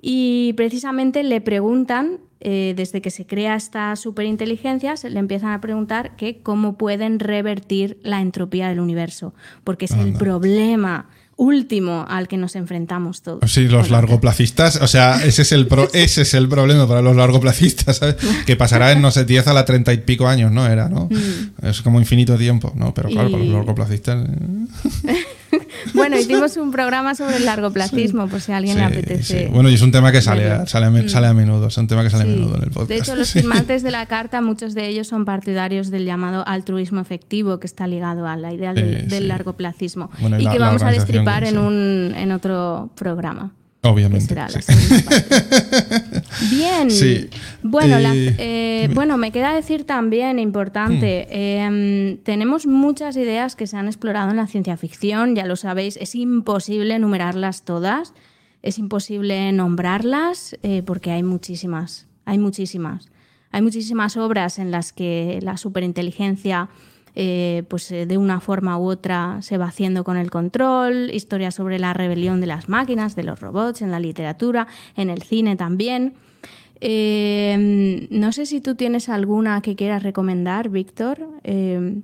[0.00, 6.40] Y precisamente le preguntan, desde que se crea esta superinteligencia, le empiezan a preguntar que
[6.40, 9.32] cómo pueden revertir la entropía del universo,
[9.62, 13.50] porque es el problema último al que nos enfrentamos todos.
[13.50, 17.98] Sí, los largoplacistas, o sea, ese es el ese es el problema para los largoplacistas,
[17.98, 18.16] ¿sabes?
[18.46, 20.66] Que pasará en, no sé, 10 a la 30 y pico años, ¿no?
[20.66, 21.08] Era, ¿no?
[21.10, 21.66] Mm.
[21.66, 22.94] Es como infinito tiempo, ¿no?
[22.94, 24.26] Pero claro, para los largoplacistas...
[25.94, 29.48] bueno, hicimos un programa sobre el largoplacismo, por si a alguien le apetece.
[29.48, 31.36] Bueno, y es un tema que sale, sale, a, mm.
[31.36, 32.88] menudo, es un tema que sale a menudo en el podcast.
[32.88, 37.00] De hecho, los firmantes de la carta, muchos de ellos son partidarios del llamado altruismo
[37.00, 40.10] efectivo, que está ligado a la idea del, largoplacismo.
[40.38, 43.52] y, que vamos a destripar en, un, en otro programa.
[43.82, 44.34] Obviamente.
[46.50, 46.90] Bien.
[46.90, 47.28] Sí.
[47.62, 53.66] Bueno, la- Eh, eh, bueno, me queda decir también, importante, eh, tenemos muchas ideas que
[53.66, 58.12] se han explorado en la ciencia ficción, ya lo sabéis, es imposible enumerarlas todas,
[58.62, 63.08] es imposible nombrarlas eh, porque hay muchísimas, hay muchísimas.
[63.50, 66.70] Hay muchísimas obras en las que la superinteligencia
[67.14, 71.54] eh, pues eh, de una forma u otra se va haciendo con el control, historias
[71.54, 75.56] sobre la rebelión de las máquinas, de los robots, en la literatura, en el cine
[75.56, 76.14] también.
[76.80, 81.28] Eh, no sé si tú tienes alguna que quieras recomendar, Víctor.
[81.44, 82.00] Eh,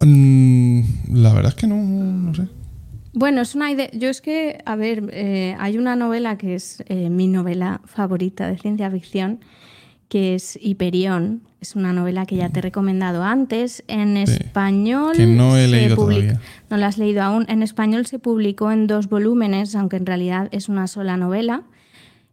[0.00, 0.82] Mm,
[1.12, 2.46] la verdad es que no, no sé.
[3.14, 3.88] bueno, es una idea.
[3.92, 8.58] Yo es que, a ver, eh, hay una novela que es mi novela favorita de
[8.58, 9.40] ciencia ficción,
[10.08, 11.42] que es Hiperión.
[11.60, 13.84] Es una novela que ya te he recomendado antes.
[13.88, 15.16] En español.
[15.16, 16.40] que no he leído todavía.
[16.70, 17.46] No la has leído aún.
[17.48, 21.62] En español se publicó en dos volúmenes, aunque en realidad es una sola novela.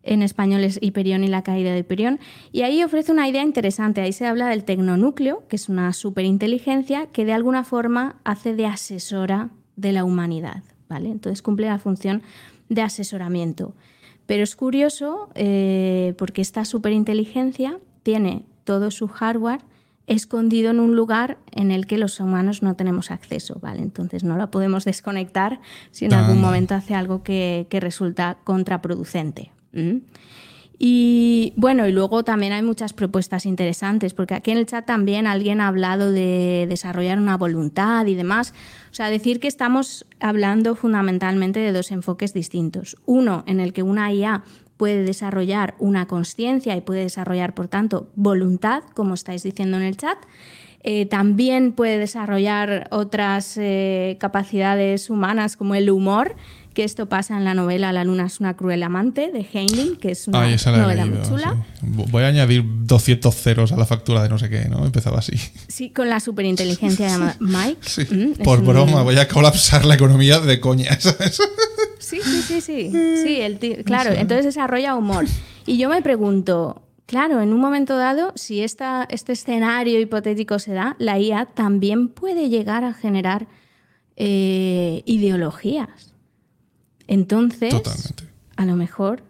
[0.03, 2.19] En español es Hiperión y la caída de Hiperión.
[2.51, 4.01] Y ahí ofrece una idea interesante.
[4.01, 8.65] Ahí se habla del tecnonúcleo, que es una superinteligencia que de alguna forma hace de
[8.65, 10.63] asesora de la humanidad.
[10.91, 11.09] ¿vale?
[11.09, 12.21] Entonces cumple la función
[12.67, 13.73] de asesoramiento.
[14.31, 19.59] Pero es curioso eh, porque esta superinteligencia tiene todo su hardware
[20.07, 23.81] escondido en un lugar en el que los humanos no tenemos acceso, ¿vale?
[23.81, 25.59] Entonces no la podemos desconectar
[25.91, 29.51] si en algún momento hace algo que, que resulta contraproducente.
[30.83, 35.27] Y bueno, y luego también hay muchas propuestas interesantes, porque aquí en el chat también
[35.27, 38.55] alguien ha hablado de desarrollar una voluntad y demás.
[38.89, 42.97] O sea, decir que estamos hablando fundamentalmente de dos enfoques distintos.
[43.05, 44.43] Uno en el que una IA
[44.77, 49.97] puede desarrollar una conciencia y puede desarrollar, por tanto, voluntad, como estáis diciendo en el
[49.97, 50.17] chat.
[50.83, 56.35] Eh, también puede desarrollar otras eh, capacidades humanas como el humor,
[56.73, 60.11] que esto pasa en la novela La luna es una cruel amante de Heinlein, que
[60.11, 61.55] es una novela leído, muy chula.
[61.79, 61.87] sí.
[62.11, 64.85] Voy a añadir 200 ceros a la factura de no sé qué, ¿no?
[64.85, 65.33] Empezaba así.
[65.67, 67.77] Sí, con la superinteligencia llamada Mike.
[67.81, 68.01] Sí.
[68.09, 71.39] Mm, Por un- broma, voy a colapsar la economía de coña, ¿sabes?
[71.99, 72.89] Sí, sí, sí, sí.
[73.23, 75.25] Sí, el claro, entonces desarrolla humor.
[75.65, 80.73] Y yo me pregunto, claro, en un momento dado, si esta, este escenario hipotético se
[80.73, 83.47] da, la IA también puede llegar a generar
[84.15, 86.10] eh, ideologías.
[87.11, 88.23] Entonces, Totalmente.
[88.55, 89.23] a lo mejor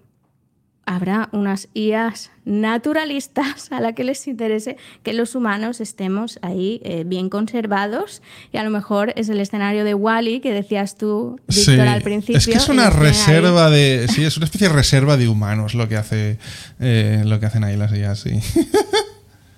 [0.86, 7.04] habrá unas IAs naturalistas a la que les interese que los humanos estemos ahí eh,
[7.06, 8.22] bien conservados
[8.52, 12.02] y a lo mejor es el escenario de Wally que decías tú, Víctor, Sí, al
[12.02, 12.38] principio.
[12.38, 12.94] Es que es una ahí.
[12.94, 14.08] reserva de.
[14.10, 16.38] Sí, es una especie de reserva de humanos lo que hace
[16.80, 18.40] eh, lo que hacen ahí las IAs, sí.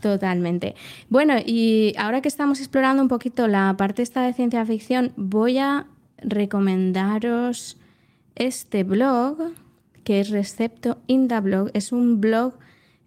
[0.01, 0.75] Totalmente.
[1.09, 5.57] Bueno, y ahora que estamos explorando un poquito la parte esta de ciencia ficción, voy
[5.59, 5.85] a
[6.21, 7.77] recomendaros
[8.35, 9.37] este blog,
[10.03, 11.69] que es Recepto in the Blog.
[11.73, 12.53] Es un blog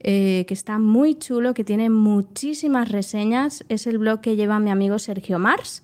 [0.01, 3.65] eh, que está muy chulo, que tiene muchísimas reseñas.
[3.69, 5.83] Es el blog que lleva mi amigo Sergio Mars.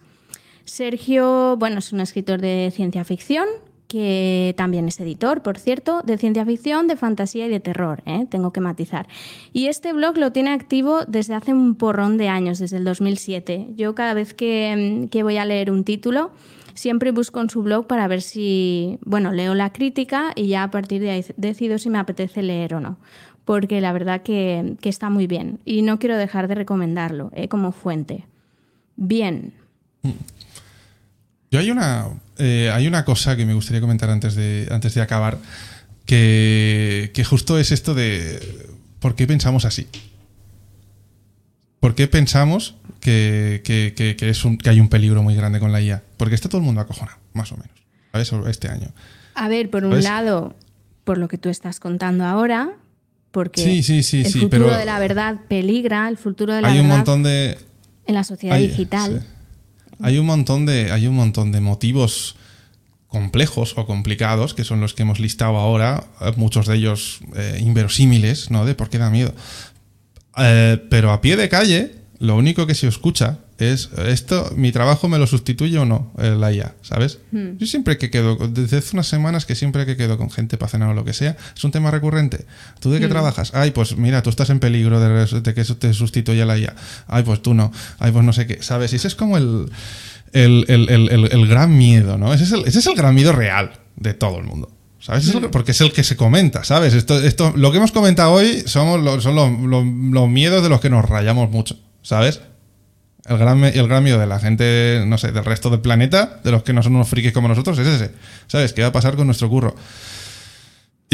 [0.64, 3.46] Sergio, bueno, es un escritor de ciencia ficción,
[3.88, 8.26] que también es editor, por cierto, de ciencia ficción, de fantasía y de terror, ¿eh?
[8.30, 9.06] tengo que matizar.
[9.52, 13.68] Y este blog lo tiene activo desde hace un porrón de años, desde el 2007.
[13.76, 16.30] Yo cada vez que, que voy a leer un título,
[16.74, 20.70] siempre busco en su blog para ver si, bueno, leo la crítica y ya a
[20.70, 22.98] partir de ahí decido si me apetece leer o no.
[23.44, 27.48] Porque la verdad que, que está muy bien y no quiero dejar de recomendarlo ¿eh?
[27.48, 28.26] como fuente.
[28.96, 29.52] Bien,
[31.50, 32.08] Yo hay una,
[32.38, 35.38] eh, hay una cosa que me gustaría comentar antes de, antes de acabar,
[36.06, 38.40] que, que justo es esto de
[39.00, 39.86] por qué pensamos así.
[41.80, 45.58] ¿Por qué pensamos que, que- que- que es un- que hay un peligro muy grande
[45.60, 46.02] con la IA?
[46.16, 47.76] Porque está todo el mundo acojonado, más o menos,
[48.12, 48.28] ¿sabes?
[48.28, 48.92] Sobre Este año.
[49.34, 50.54] A ver, por un lado,
[51.04, 52.70] por lo que tú estás contando ahora,
[53.32, 56.68] porque Sí, sí, sí, el futuro pero de la verdad peligra, el futuro de la
[56.68, 57.58] Hay un montón de,
[58.06, 59.26] en la sociedad Hay- digital.
[60.00, 62.36] Hay un montón de, hay un montón de motivos
[63.08, 67.58] complejos o complicados, que son los que hemos listado ahora, eh, muchos de ellos eh,
[67.60, 68.64] inverosímiles, ¿no?
[68.64, 69.34] De por qué da miedo.
[70.38, 75.08] Eh, pero a pie de calle, lo único que se escucha es esto, mi trabajo
[75.08, 77.18] me lo sustituye o no, eh, la IA, ¿sabes?
[77.32, 77.56] Hmm.
[77.58, 80.70] Yo siempre que quedo, desde hace unas semanas que siempre que quedo con gente para
[80.70, 82.46] cenar o lo que sea, es un tema recurrente.
[82.80, 82.92] ¿Tú Hmm.
[82.92, 83.50] de qué trabajas?
[83.54, 86.74] Ay, pues mira, tú estás en peligro de, de que eso te sustituya la IA.
[87.08, 87.72] Ay, pues tú no.
[87.98, 88.92] Ay, pues no sé qué, ¿sabes?
[88.92, 89.66] Y ese es como el,
[90.32, 92.32] el, el- el- gran miedo, ¿no?
[92.32, 94.70] Ese es el, ese es el gran miedo real de todo el mundo.
[95.00, 95.26] ¿Sabes?
[95.26, 96.94] Es el- porque es el que se comenta, ¿sabes?
[96.94, 100.68] Esto, esto, lo que hemos comentado hoy somos los, son los, los- los miedos de
[100.68, 102.40] los que nos rayamos mucho, ¿sabes?
[103.26, 106.50] El gran, el gran miedo de la gente, no sé, del resto del planeta, de
[106.50, 108.10] los que no son unos frikis como nosotros, es ese.
[108.48, 108.72] ¿Sabes?
[108.72, 109.76] ¿Qué va a pasar con nuestro curro?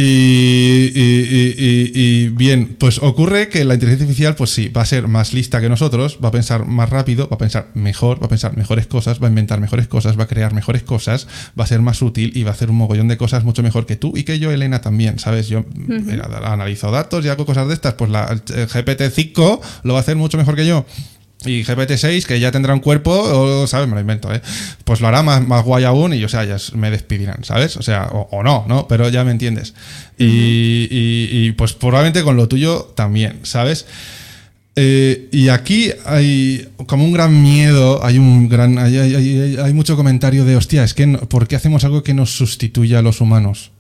[0.01, 5.32] Y, y, bien, pues ocurre que la inteligencia artificial, pues sí, va a ser más
[5.34, 8.57] lista que nosotros, va a pensar más rápido, va a pensar mejor, va a pensar
[8.57, 11.26] mejores cosas, va a inventar mejores cosas, va a crear mejores cosas,
[11.59, 13.86] va a ser más útil y va a hacer un mogollón de cosas mucho mejor
[13.86, 15.49] que tú y que yo, Elena, también, ¿sabes?
[15.49, 20.03] Yo he analizo datos y hago cosas de estas, pues la GPT-5 lo va a
[20.03, 20.86] hacer mucho mejor que yo.
[21.45, 23.86] Y GPT-6, que ya tendrá un cuerpo, o, ¿sabes?
[23.89, 24.43] Me lo invento, ¿eh?
[24.84, 27.76] Pues lo hará más, más guay aún y, o sea, ya me despedirán, ¿sabes?
[27.76, 28.89] O sea, o, no, ¿no?
[28.89, 29.74] Pero ya me entiendes.
[30.18, 33.86] y, y, pues probablemente con lo tuyo también, ¿sabes?
[34.80, 39.97] Eh, y aquí hay como un gran miedo, hay un gran, hay, hay, hay, mucho
[39.97, 43.72] comentario de, hostia, es que, ¿por qué hacemos algo que nos sustituya a los humanos?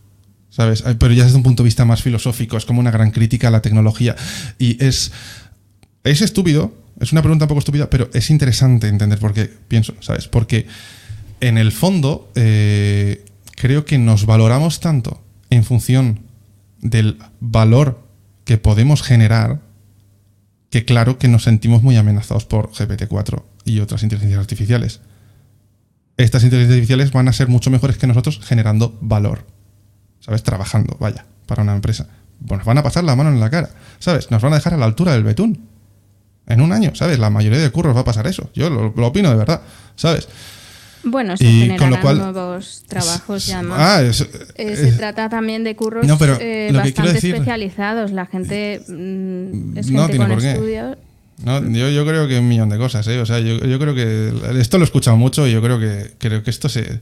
[0.50, 0.82] ¿Sabes?
[0.98, 3.52] Pero ya desde un punto de vista más filosófico, es como una gran crítica a
[3.52, 4.16] la tecnología.
[4.58, 5.12] Y es,
[6.02, 9.94] es estúpido, es una pregunta un poco estúpida, pero es interesante entender por qué pienso,
[10.00, 10.26] ¿sabes?
[10.28, 10.66] Porque
[11.40, 13.24] en el fondo eh,
[13.54, 16.20] creo que nos valoramos tanto en función
[16.80, 18.04] del valor
[18.44, 19.60] que podemos generar
[20.70, 25.00] que claro que nos sentimos muy amenazados por GPT-4 y otras inteligencias artificiales.
[26.16, 29.46] Estas inteligencias artificiales van a ser mucho mejores que nosotros generando valor,
[30.20, 30.42] ¿sabes?
[30.42, 32.08] Trabajando, vaya, para una empresa.
[32.40, 34.30] Nos van a pasar la mano en la cara, ¿sabes?
[34.30, 35.77] Nos van a dejar a la altura del betún
[36.48, 37.18] en un año, ¿sabes?
[37.18, 38.50] La mayoría de curros va a pasar eso.
[38.54, 39.60] Yo lo, opino de verdad,
[39.96, 40.28] ¿sabes?
[41.04, 43.78] Bueno, se y generarán nuevos trabajos ya más.
[43.80, 46.04] Ah, eh, se trata también de curros
[46.40, 48.10] eh, bastante especializados.
[48.10, 50.96] La gente mm, es gente con estudios.
[51.44, 53.20] No, yo, yo, creo que un millón de cosas, ¿eh?
[53.20, 56.14] O sea, yo, yo creo que esto lo he escuchado mucho y yo creo que
[56.18, 57.00] creo que esto se,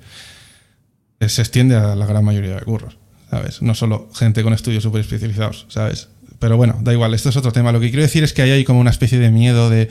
[1.27, 2.99] se extiende a la gran mayoría de curros,
[3.31, 3.63] ¿sabes?
[3.63, 6.09] No solo gente con estudios súper especializados, ¿sabes?
[6.39, 7.73] Pero bueno, da igual, esto es otro tema.
[7.73, 9.89] Lo que quiero decir es que ahí hay como una especie de miedo de,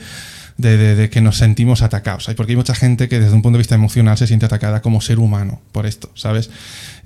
[1.10, 2.30] que nos sentimos atacados.
[2.36, 5.00] Porque hay mucha gente que desde un punto de vista emocional se siente atacada como
[5.00, 6.50] ser humano por esto, ¿sabes?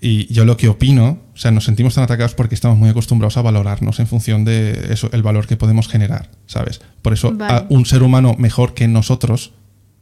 [0.01, 3.37] Y yo lo que opino, o sea, nos sentimos tan atacados porque estamos muy acostumbrados
[3.37, 6.81] a valorarnos en función de eso, el valor que podemos generar, ¿sabes?
[7.03, 7.37] Por eso
[7.69, 9.53] un ser humano mejor que nosotros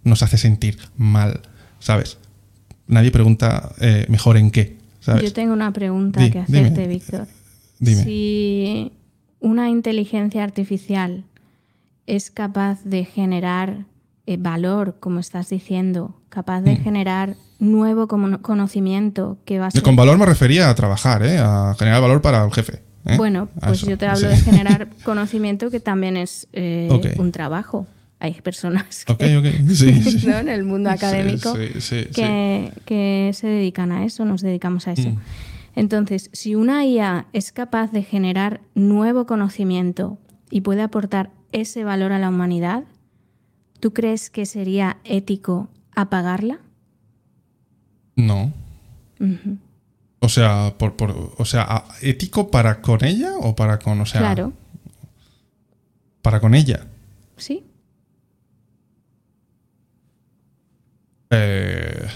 [0.04, 1.40] nos hace sentir mal,
[1.78, 2.18] ¿sabes?
[2.86, 4.78] Nadie pregunta eh, mejor en qué.
[5.00, 5.22] ¿sabes?
[5.22, 7.26] Yo tengo una pregunta que hacerte, Víctor.
[7.78, 8.02] Dime.
[8.02, 8.92] Si
[9.40, 11.24] una inteligencia artificial
[12.06, 13.84] es capaz de generar
[14.26, 16.82] eh, valor, como estás diciendo, capaz de mm.
[16.82, 19.82] generar nuevo conocimiento que va a ser...
[19.82, 21.38] Con valor me refería a trabajar, ¿eh?
[21.38, 22.82] a generar valor para el jefe.
[23.06, 23.16] ¿eh?
[23.16, 27.86] Bueno, pues yo te hablo de generar conocimiento que también es un trabajo.
[28.20, 34.92] Hay personas en el mundo académico que, que, se dedican a eso, nos dedicamos a
[34.92, 35.10] eso.
[35.10, 35.18] Mm.
[35.78, 40.18] Entonces, si una IA es capaz de generar nuevo conocimiento
[40.50, 42.82] y puede aportar ese valor a la humanidad,
[43.78, 46.58] ¿tú crees que sería ético apagarla?
[48.16, 48.52] No.
[50.18, 50.96] O sea, por,
[51.38, 54.52] o sea, ético para con ella o para con, o sea, claro.
[56.22, 56.88] Para con ella.
[57.36, 57.64] Sí.
[61.30, 62.08] Eh,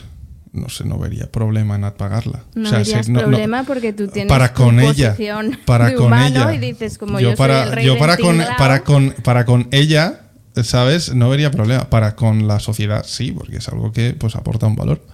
[0.53, 2.45] no sé, no vería problema en apagarla.
[2.55, 5.17] No verías problema porque tú tienes para con ella,
[5.65, 6.55] para de con ella.
[6.55, 9.69] y dices como yo, para, soy el rey yo para con para con para con
[9.71, 10.21] ella,
[10.63, 11.15] ¿sabes?
[11.15, 11.89] No vería problema.
[11.89, 15.05] Para con la sociedad sí, porque es algo que pues aporta un valor.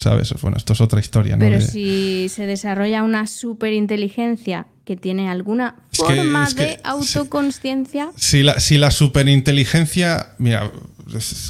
[0.00, 0.32] ¿Sabes?
[0.40, 1.40] Bueno, esto es otra historia, ¿no?
[1.40, 8.10] Pero si se desarrolla una superinteligencia que tiene alguna forma de autoconsciencia.
[8.16, 10.34] Si la, si la superinteligencia.
[10.38, 10.70] Mira,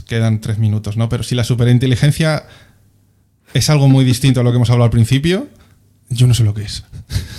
[0.06, 1.09] quedan tres minutos, ¿no?
[1.09, 2.44] Pero si la superinteligencia
[3.54, 5.48] es algo muy distinto a lo que hemos hablado al principio,
[6.11, 6.84] yo no sé lo que es.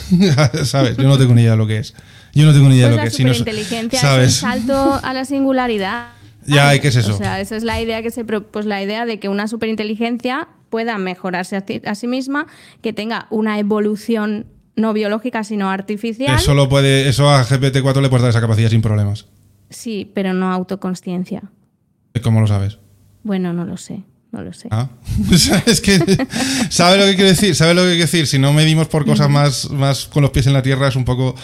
[0.63, 0.97] ¿Sabes?
[0.97, 1.93] Yo no tengo ni idea de lo que es.
[2.33, 3.27] Yo no tengo ni idea de pues lo que es.
[3.27, 6.09] La superinteligencia es un salto a la singularidad.
[6.45, 7.13] Ya, ¿y qué es eso?
[7.13, 10.47] O sea, esa es la idea que se pues la idea de que una superinteligencia
[10.69, 11.55] pueda mejorarse
[11.85, 12.47] a, sí misma,
[12.81, 16.39] que tenga una evolución no biológica sino artificial.
[16.39, 19.27] Eso lo puede, eso a GPT-4 le puede dar esa capacidad sin problemas.
[19.69, 21.43] Sí, pero no autoconsciencia.
[22.21, 22.77] ¿Cómo lo sabes?
[23.23, 24.03] Bueno, no lo sé.
[24.31, 24.67] No lo sé.
[24.71, 24.89] Ah,
[25.65, 25.97] es que
[26.69, 28.27] sabe lo que quiero decir, sabe lo que quiero decir.
[28.27, 31.03] Si no medimos por cosas más, más con los pies en la tierra es un
[31.05, 31.35] poco,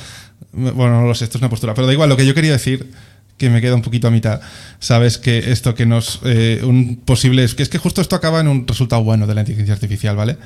[0.54, 2.10] bueno, no lo sé, esto es una postura, pero da igual.
[2.10, 2.92] Lo que yo quería decir,
[3.38, 4.40] que me queda un poquito a mitad,
[4.80, 8.40] sabes que esto que nos, eh, un posible, es que es que justo esto acaba
[8.40, 10.38] en un resultado bueno de la inteligencia artificial, ¿vale?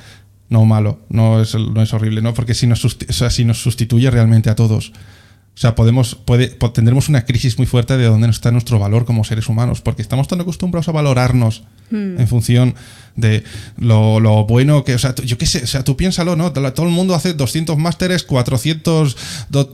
[0.48, 2.32] No malo, no es, no es horrible, ¿no?
[2.32, 4.92] Porque si nos, si nos sustituye realmente a todos
[5.54, 9.24] o sea, podemos, puede, tendremos una crisis muy fuerte de dónde está nuestro valor como
[9.24, 12.18] seres humanos, porque estamos tan acostumbrados a valorarnos hmm.
[12.18, 12.74] en función
[13.16, 13.44] de
[13.76, 16.52] lo, bueno que, o sea, yo qué sé, o sea, tú piénsalo, ¿no?
[16.52, 19.16] Todo el mundo hace 200 másteres, 400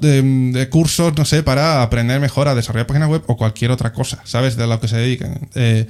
[0.00, 4.20] de, cursos, no sé, para aprender mejor a desarrollar páginas web o cualquier otra cosa,
[4.24, 4.56] ¿sabes?
[4.56, 5.48] De lo que se dediquen.
[5.54, 5.86] Eh,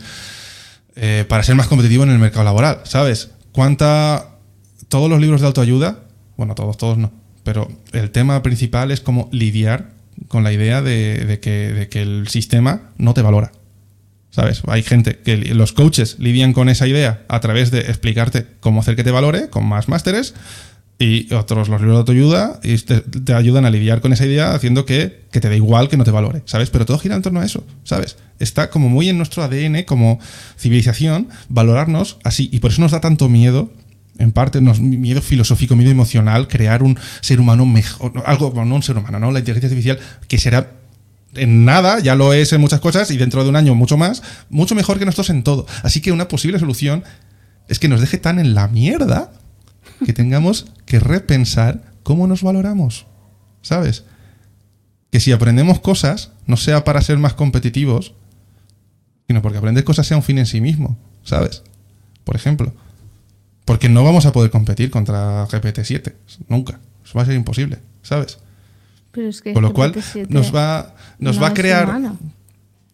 [0.96, 3.30] eh, para ser más competitivo en el mercado laboral, ¿sabes?
[3.52, 4.30] ¿Cuánta...
[4.88, 6.06] Todos los libros de autoayuda
[6.36, 7.12] bueno, todos, todos no,
[7.46, 9.90] pero el tema principal es cómo lidiar
[10.26, 13.52] con la idea de, que, el sistema no te valora.
[14.30, 14.62] ¿Sabes?
[14.66, 18.96] Hay gente que los coaches lidian con esa idea a través de explicarte cómo hacer
[18.96, 20.34] que te valore con más másteres
[20.98, 24.84] y otros, los libros de autoayuda, y te, ayudan a lidiar con esa idea haciendo
[24.84, 26.70] que, que, te da igual que no te valore, ¿sabes?
[26.70, 28.16] Pero todo gira en torno a eso, ¿sabes?
[28.40, 30.18] Está como muy en nuestro ADN como
[30.58, 33.70] civilización valorarnos así y por eso nos da tanto miedo
[34.18, 38.96] en parte, miedo filosófico, miedo emocional, crear un ser humano mejor, algo, no un ser
[38.96, 39.30] humano, ¿no?
[39.30, 39.98] La inteligencia artificial
[40.28, 40.70] que será
[41.34, 44.22] en nada, ya lo es en muchas cosas y dentro de un año mucho más,
[44.48, 45.66] mucho mejor que nosotros en todo.
[45.82, 47.04] Así que una posible solución
[47.68, 49.32] es que nos deje tan en la mierda
[50.04, 53.06] que tengamos que repensar cómo nos valoramos,
[53.62, 54.04] ¿sabes?
[55.10, 58.14] Que si aprendemos cosas, no sea para ser más competitivos,
[59.26, 61.62] sino porque aprender cosas sea un fin en sí mismo, ¿sabes?
[62.24, 62.72] Por ejemplo.
[63.66, 66.14] Porque no vamos a poder competir contra GPT-7,
[66.48, 66.78] nunca.
[67.04, 68.38] Eso va a ser imposible, ¿sabes?
[69.10, 69.92] Pero es que Con lo cual
[70.28, 72.00] nos va, nos va a crear...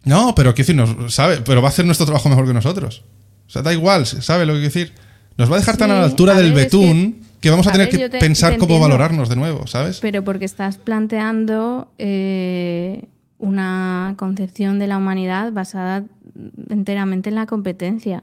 [0.05, 3.05] No, pero quiero decir, nos, sabe, pero va a hacer nuestro trabajo mejor que nosotros.
[3.47, 4.93] O sea, da igual, ¿sabe lo que quiero decir?
[5.37, 8.09] Nos va a dejar tan a la altura del betún que, vamos a, tener que
[8.18, 10.01] pensar cómo valorarnos de nuevo, ¿sabes?
[10.01, 13.05] Pero porque estás planteando eh,
[13.39, 16.05] una concepción de la humanidad basada
[16.70, 18.23] enteramente en la competencia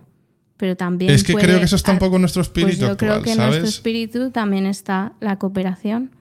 [0.60, 1.10] pero también.
[1.12, 2.86] Es que creo que eso está un poco en nuestro pues espíritu.
[2.86, 6.12] yo creo que en nuestro espíritu también está la cooperación.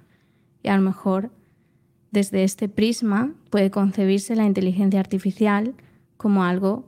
[0.62, 1.32] Y a lo mejor
[2.12, 5.74] desde este prisma puede concebirse la inteligencia artificial
[6.16, 6.86] como algo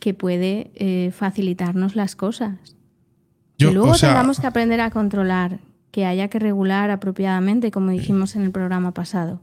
[0.00, 2.56] que puede eh, facilitarnos las cosas.
[3.58, 8.42] y luego tengamos que aprender a controlar, que haya que regular apropiadamente, como dijimos en
[8.42, 9.42] el programa pasado.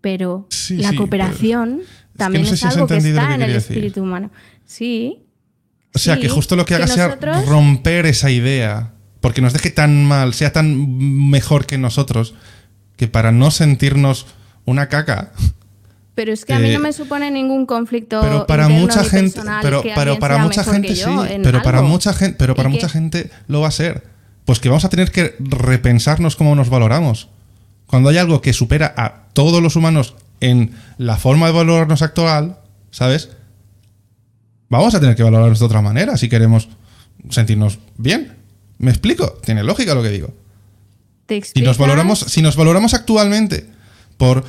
[0.00, 1.82] Pero la cooperación
[2.16, 4.30] también es, algo que está en el espíritu humano.
[4.64, 5.25] Sí,
[5.96, 8.92] o sea, que justo lo que haga sea romper esa idea,
[9.22, 12.34] porque nos deje tan mal, sea tan mejor que nosotros,
[12.96, 14.26] que para no sentirnos
[14.66, 15.32] una caca.
[16.14, 18.20] Pero es que a mí no me supone ningún conflicto.
[18.20, 21.04] Pero para mucha gente, pero, para mucha gente sí,
[21.42, 24.04] pero para mucha gente, pero para mucha gente lo va a ser.
[24.44, 27.28] Pues que vamos a tener que repensarnos cómo nos valoramos.
[27.86, 32.58] Cuando hay algo que supera a todos los humanos en la forma de valorarnos actual,
[32.90, 33.30] ¿sabes?
[34.68, 36.68] Vamos a tener que valorarnos de otra manera si queremos
[37.30, 38.34] sentirnos bien.
[38.78, 39.38] ¿Me explico?
[39.44, 40.34] Tiene lógica lo que digo.
[41.28, 43.66] si nos valoramos, si nos valoramos actualmente
[44.16, 44.44] por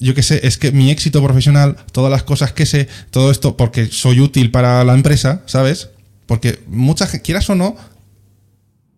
[0.00, 3.56] yo qué sé, es que mi éxito profesional, todas las cosas que sé, todo esto,
[3.56, 5.90] porque soy útil para la empresa, ¿sabes?
[6.26, 7.76] Porque muchas, quieras o no,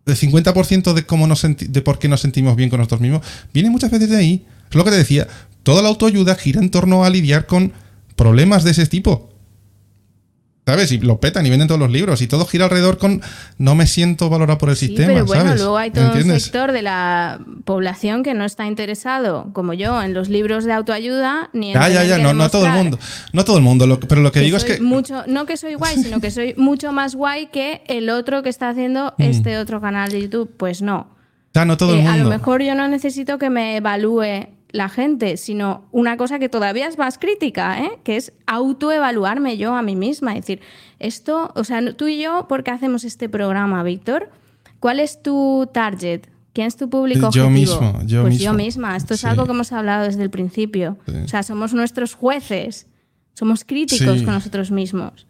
[0.07, 3.69] el 50% de cómo nos de por qué nos sentimos bien con nosotros mismos, viene
[3.69, 4.47] muchas veces de ahí.
[4.71, 5.27] Es lo que te decía,
[5.65, 7.73] toda la autoayuda gira en torno a lidiar con
[8.15, 9.32] problemas de ese tipo.
[10.65, 10.93] ¿Sabes?
[10.93, 13.21] Y lo petan y venden todos los libros y todo gira alrededor con
[13.59, 15.09] no me siento valorado por el sí, sistema.
[15.09, 19.73] Pero bueno, luego hay todo un sector de la población que no está interesado, como
[19.73, 21.75] yo, en los libros de autoayuda ni en.
[21.75, 22.97] Ya, ya, ya, no, no todo el mundo.
[23.33, 24.81] No todo el mundo, pero lo que, digo es que.
[24.81, 28.49] Mucho, no que soy guay, sino que soy mucho más guay que el otro que
[28.49, 29.23] está haciendo mm.
[29.23, 30.49] este otro canal de YouTube.
[30.57, 31.09] Pues no.
[31.55, 32.13] Ya, no todo el mundo.
[32.13, 36.39] Eh, a lo mejor yo no necesito que me evalúe la gente, sino una cosa
[36.39, 37.91] que todavía es más crítica, ¿eh?
[38.05, 40.33] que es autoevaluarme yo a mí misma.
[40.33, 40.61] Es decir,
[40.99, 44.31] esto, o sea, tú y yo, ¿por qué hacemos este programa, Víctor?
[44.81, 46.23] ¿Cuál es tu target?
[46.55, 47.81] ¿Quién es tu público yo objetivo?
[47.81, 48.45] Mismo, yo pues mismo.
[48.45, 48.97] yo misma.
[48.97, 50.99] Esto es algo que hemos hablado desde el principio.
[51.25, 52.87] O sea, somos nuestros jueces,
[53.35, 55.27] somos críticos con nosotros mismos.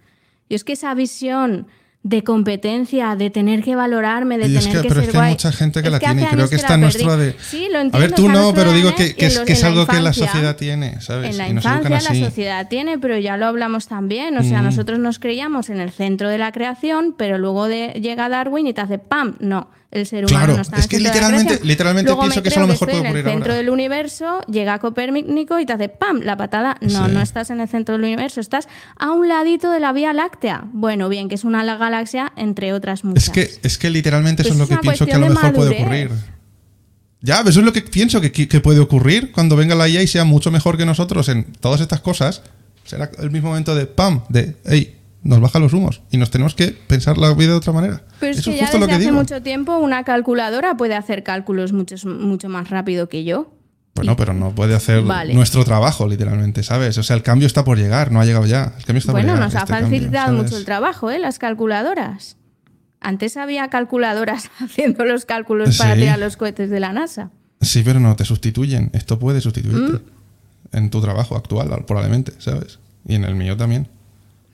[0.48, 1.66] Y es que esa visión
[2.04, 5.52] de competencia, de tener que valorarme, de tener que, pero ser es que hay mucha
[5.52, 7.36] gente que la tiene, creo que está de...
[7.38, 10.00] Sí, lo entiendo, a ver, tú no, pero digo que, es, que es algo que
[10.00, 11.30] la sociedad tiene, ¿sabes?
[11.30, 15.18] En la infancia la sociedad tiene, pero ya lo hablamos también, o sea, nosotros nos
[15.18, 18.98] creíamos en el centro de la creación, pero luego de, llega Darwin y te hace
[18.98, 19.36] ¡pam!
[19.38, 22.62] No, el ser humano claro, no está es que literalmente, literalmente pienso que eso a
[22.62, 26.20] lo mejor puede ocurrir en el centro del universo, llega Copérnico y te hace ¡pam!
[26.22, 26.78] la patada.
[26.80, 30.14] No, no estás en el centro del universo, estás a un ladito de la Vía
[30.14, 30.64] Láctea.
[30.72, 33.24] Bueno, bien, que es una galaxia entre otras muchas.
[33.24, 35.52] Es que, es que literalmente eso es pues lo que pienso que a lo mejor
[35.52, 36.10] puede ocurrir.
[37.20, 40.06] Ya, eso es lo que pienso que, que, puede ocurrir cuando venga la IA y
[40.06, 42.42] sea mucho mejor que nosotros en todas estas cosas.
[42.84, 44.22] Será el mismo momento de ¡pam!
[44.28, 44.96] de ¡hey!
[45.24, 48.02] Nos baja los humos y nos tenemos que pensar la vida de otra manera.
[48.18, 52.48] Pero es que ya desde hace mucho tiempo una calculadora puede hacer cálculos mucho, mucho
[52.48, 53.54] más rápido que yo.
[53.94, 55.04] Bueno, pero no puede hacer
[55.34, 56.96] nuestro trabajo, literalmente, ¿sabes?
[56.96, 58.72] O sea, el cambio está por llegar, no ha llegado ya.
[58.78, 61.18] El cambio está bueno, por nos ha este facilitado mucho el trabajo, ¿eh?
[61.18, 62.38] Las calculadoras.
[63.00, 67.30] Antes había calculadoras haciendo los cálculos para tirar los cohetes de la NASA.
[67.60, 68.90] Sí, pero no te sustituyen.
[68.94, 70.76] Esto puede sustituirte mm.
[70.76, 72.78] en tu trabajo actual, probablemente, ¿sabes?
[73.06, 73.88] Y en el mío también.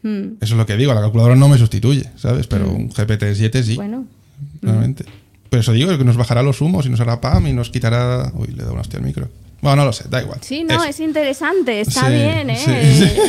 [0.03, 0.37] Mm.
[0.41, 2.47] Eso es lo que digo, la calculadora no me sustituye, ¿sabes?
[2.47, 2.75] Pero mm.
[2.75, 3.77] un GPT-7 sí.
[3.77, 4.07] Bueno.
[4.63, 5.05] Realmente.
[5.51, 8.31] Pero eso digo, que nos bajará los humos y nos hará PAM y nos quitará.
[8.35, 9.29] Uy, le da una hostia al micro.
[9.61, 10.39] Bueno, no lo sé, da igual.
[10.43, 13.23] Sí, no, es, interesante, está bien, ¿eh?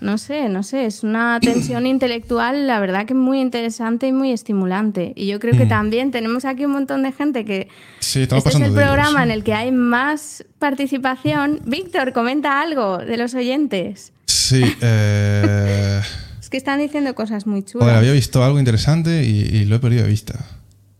[0.00, 4.32] No sé, no sé, es una tensión intelectual, la verdad que muy interesante y muy
[4.32, 5.14] estimulante.
[5.16, 5.68] Y yo creo que mm.
[5.70, 7.68] también tenemos aquí un montón de gente que...
[8.00, 11.60] Sí, estamos este es el programa en el que hay más participación.
[11.64, 14.12] Víctor, comenta algo de los oyentes.
[14.44, 16.00] Sí, eh...
[16.38, 17.96] es que están diciendo cosas muy chulas.
[17.96, 20.38] había visto algo interesante y, y lo he perdido de vista.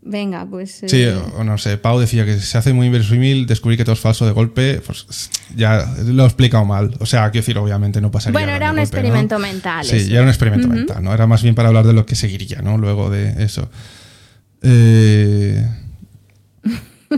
[0.00, 0.82] Venga, pues.
[0.86, 1.78] Sí, eh, o no sé.
[1.78, 4.82] Pau decía que se hace muy inverosímil descubrir que todo es falso de golpe.
[4.84, 6.94] Pues ya lo he explicado mal.
[7.00, 8.38] O sea, quiero decir, obviamente no pasaría.
[8.38, 9.84] Bueno, era un experimento mental.
[9.84, 11.12] Sí, ya era un experimento mental, ¿no?
[11.14, 12.78] Era más bien para hablar de lo que seguiría, ¿no?
[12.78, 13.70] Luego de eso.
[14.62, 15.66] Eh...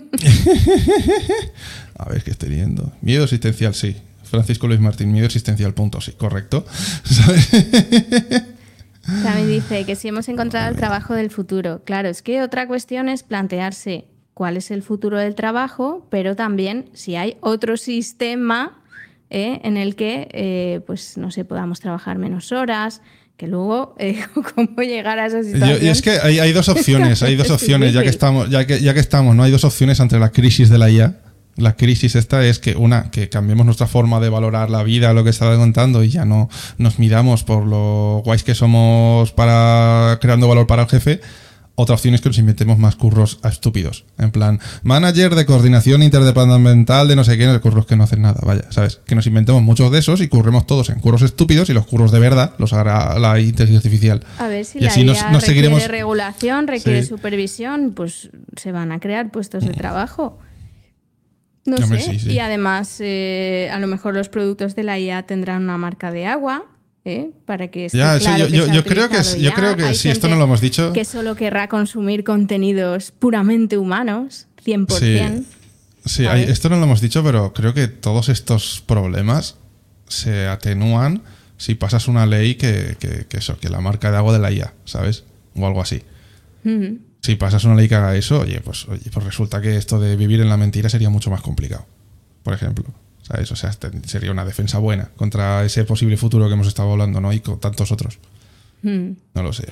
[1.98, 2.92] A ver qué estoy viendo.
[3.00, 3.96] Miedo existencial, sí.
[4.26, 6.66] Francisco Luis Martín, miedo existencial, punto, sí, correcto.
[7.04, 7.50] ¿Sabes?
[9.22, 11.82] También dice que si hemos encontrado el trabajo del futuro.
[11.84, 16.90] Claro, es que otra cuestión es plantearse cuál es el futuro del trabajo, pero también
[16.92, 18.82] si hay otro sistema
[19.30, 23.00] eh, en el que, eh, pues, no sé, podamos trabajar menos horas,
[23.36, 24.24] que luego eh,
[24.54, 25.78] cómo llegar a esa situación.
[25.82, 28.92] y es que hay, dos opciones, hay dos opciones, ya que estamos, ya que, ya
[28.92, 29.42] que estamos, ¿no?
[29.44, 31.25] Hay dos opciones ante la crisis de la IA
[31.56, 35.24] la crisis esta es que, una, que cambiemos nuestra forma de valorar la vida, lo
[35.24, 36.48] que estaba contando, y ya no
[36.78, 41.20] nos miramos por lo guays que somos para creando valor para el jefe.
[41.78, 44.06] Otra opción es que nos inventemos más curros a estúpidos.
[44.18, 48.40] En plan, manager de coordinación interdepartamental de no sé qué, curros que no hacen nada,
[48.42, 49.00] vaya, ¿sabes?
[49.06, 52.12] Que nos inventemos muchos de esos y curremos todos en curros estúpidos y los curros
[52.12, 54.24] de verdad los hará la inteligencia artificial.
[54.38, 55.86] A ver si la así nos, requiere seguiremos...
[55.86, 60.38] regulación, requiere supervisión, pues se van a crear puestos de trabajo.
[61.66, 62.18] No sé.
[62.30, 66.26] Y además, eh, a lo mejor los productos de la IA tendrán una marca de
[66.26, 66.66] agua.
[67.04, 67.30] ¿eh?
[67.44, 70.92] Para que ya, yo, creo que, yo creo que sí, esto no lo hemos dicho.
[70.92, 75.44] Que solo querrá consumir contenidos puramente humanos, 100%.
[76.04, 79.56] Sí, esto no lo hemos dicho, pero creo que todos estos problemas
[80.08, 81.22] se atenúan
[81.58, 84.74] si pasas una ley que, que, eso, que la marca de agua de la IA,
[84.84, 85.24] ¿sabes?
[85.54, 86.02] O algo así
[87.26, 90.14] si pasas una ley que haga eso, oye, pues, oye, pues resulta que esto de
[90.14, 91.84] vivir en la mentira sería mucho más complicado,
[92.44, 92.84] por ejemplo.
[93.22, 93.50] ¿Sabes?
[93.50, 97.20] O sea, este sería una defensa buena contra ese posible futuro que hemos estado hablando,
[97.20, 97.32] ¿no?
[97.32, 98.20] Y con tantos otros.
[98.82, 99.14] Hmm.
[99.34, 99.66] No lo sé.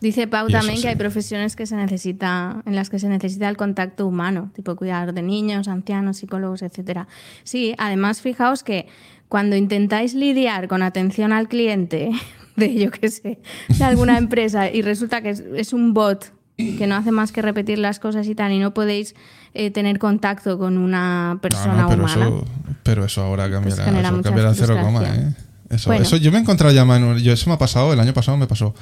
[0.00, 3.56] Dice Pau también que hay profesiones que se necesita, en las que se necesita el
[3.56, 7.06] contacto humano, tipo cuidar de niños, ancianos, psicólogos, etcétera.
[7.44, 8.88] Sí, además fijaos que
[9.28, 12.10] cuando intentáis lidiar con atención al cliente
[12.56, 13.38] de yo qué sé,
[13.68, 16.32] de alguna empresa y resulta que es un bot
[16.78, 19.14] que no hace más que repetir las cosas y tal, y no podéis
[19.54, 22.26] eh, tener contacto con una persona pero humana.
[22.26, 22.44] Eso,
[22.82, 25.34] pero eso ahora pues cambiará, eso cambiará cero coma, ¿eh?
[25.70, 28.36] Eso, eso, yo me he encontrado llamada, yo, eso me ha pasado, el año pasado
[28.36, 28.74] me pasó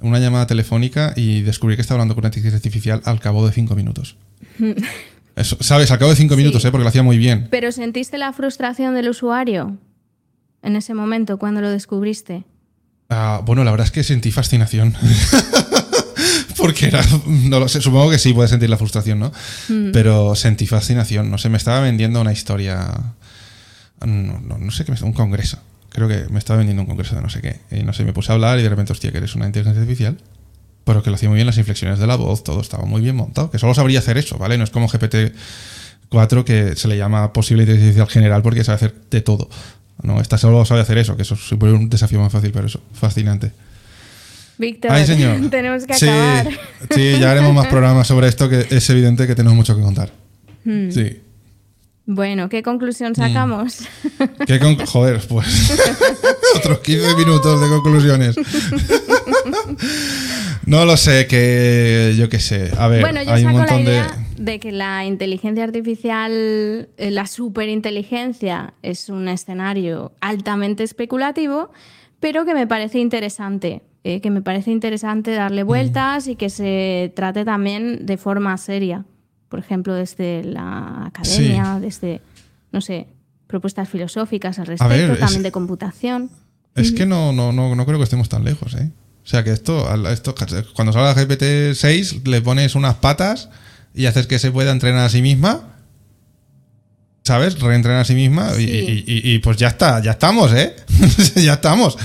[0.00, 3.52] una llamada telefónica y descubrí que estaba hablando con una inteligencia artificial al cabo de
[3.52, 4.16] cinco minutos.
[5.36, 5.90] Eso, ¿Sabes?
[5.90, 6.70] Al cabo de cinco minutos, ¿eh?
[6.70, 7.48] porque lo hacía muy bien.
[7.50, 9.78] Pero ¿sentiste la frustración del usuario
[10.62, 12.44] en ese momento cuando lo descubriste?
[13.08, 14.94] Ah, bueno, la verdad es que sentí fascinación.
[16.64, 19.32] porque era, no lo sé, supongo que sí puede sentir la frustración, ¿no?
[19.68, 19.92] Mm.
[19.92, 22.90] Pero sentí fascinación, no sé, me estaba vendiendo una historia,
[24.06, 25.58] no, sé qué, un congreso,
[25.90, 28.14] creo que me estaba vendiendo un congreso de no sé qué, y no sé, me
[28.14, 30.16] puse a hablar y de repente, hostia, que eres una inteligencia artificial,
[30.84, 33.16] pero que lo hacía muy bien las inflexiones de la voz, todo estaba muy bien
[33.16, 34.56] montado, que solo sabría hacer eso, ¿vale?
[34.56, 38.94] No es como GPT-4 que se le llama posible inteligencia artificial general porque sabe hacer
[39.10, 39.50] de todo.
[40.02, 42.80] No, esta solo sabe hacer eso, que eso supone un desafío más fácil, pero eso,
[42.94, 43.52] fascinante.
[44.58, 44.90] Víctor,
[45.50, 46.48] tenemos que acabar.
[46.90, 50.10] Sí, ya haremos más programas sobre esto, que es evidente que tenemos mucho que contar.
[50.64, 50.90] Hmm.
[50.90, 51.20] Sí.
[52.06, 53.16] Bueno, ¿qué conclusión hmm.
[53.16, 53.88] sacamos?
[54.86, 55.72] Joder, pues
[56.56, 58.36] otros 15 minutos de conclusiones.
[60.66, 62.70] no lo sé, que yo qué sé.
[62.78, 64.52] A ver, bueno, yo hay un montón la idea de...
[64.52, 64.60] de...
[64.60, 66.32] que la inteligencia artificial,
[66.96, 71.72] eh, la superinteligencia, es un escenario altamente especulativo,
[72.20, 75.66] pero que me parece interesante eh, que me parece interesante darle mm.
[75.66, 79.04] vueltas y que se trate también de forma seria.
[79.48, 82.20] Por ejemplo, desde la academia, desde,
[82.70, 83.06] no sé,
[83.46, 86.30] propuestas filosóficas al respecto, también de computación.
[86.74, 88.90] Es que no, no, no, no creo que estemos tan lejos, ¿eh?
[89.24, 90.34] O sea que esto, esto
[90.74, 93.48] cuando salga GPT-6 le pones unas patas
[93.94, 95.70] y haces que se pueda entrenar a sí misma.
[97.22, 97.58] ¿Sabes?
[97.58, 100.76] Reentrenar a sí misma y, pues ya está, ya estamos, ¿eh?
[101.36, 101.96] ya estamos.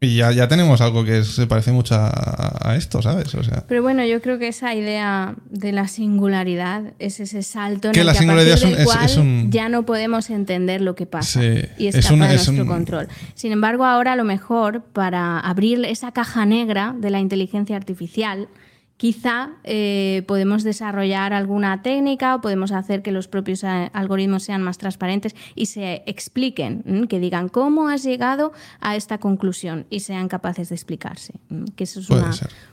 [0.00, 3.34] Y ya, ya tenemos algo que se parece mucho a, esto, ¿sabes?
[3.34, 7.88] O sea, Pero bueno, yo creo que esa idea de la singularidad es ese salto
[7.88, 11.42] en el que a partir del cual ya no podemos entender lo que pasa
[11.78, 13.08] y escapa de nuestro control.
[13.34, 18.48] Sin embargo, ahora a lo mejor para abrir esa caja negra de la inteligencia artificial
[18.96, 24.62] Quizá eh, podemos desarrollar alguna técnica o podemos hacer que los propios eh, algoritmos sean
[24.62, 30.28] más transparentes y se expliquen, que digan cómo has llegado a esta conclusión y sean
[30.28, 31.34] capaces de explicarse.
[31.74, 32.08] Que eso es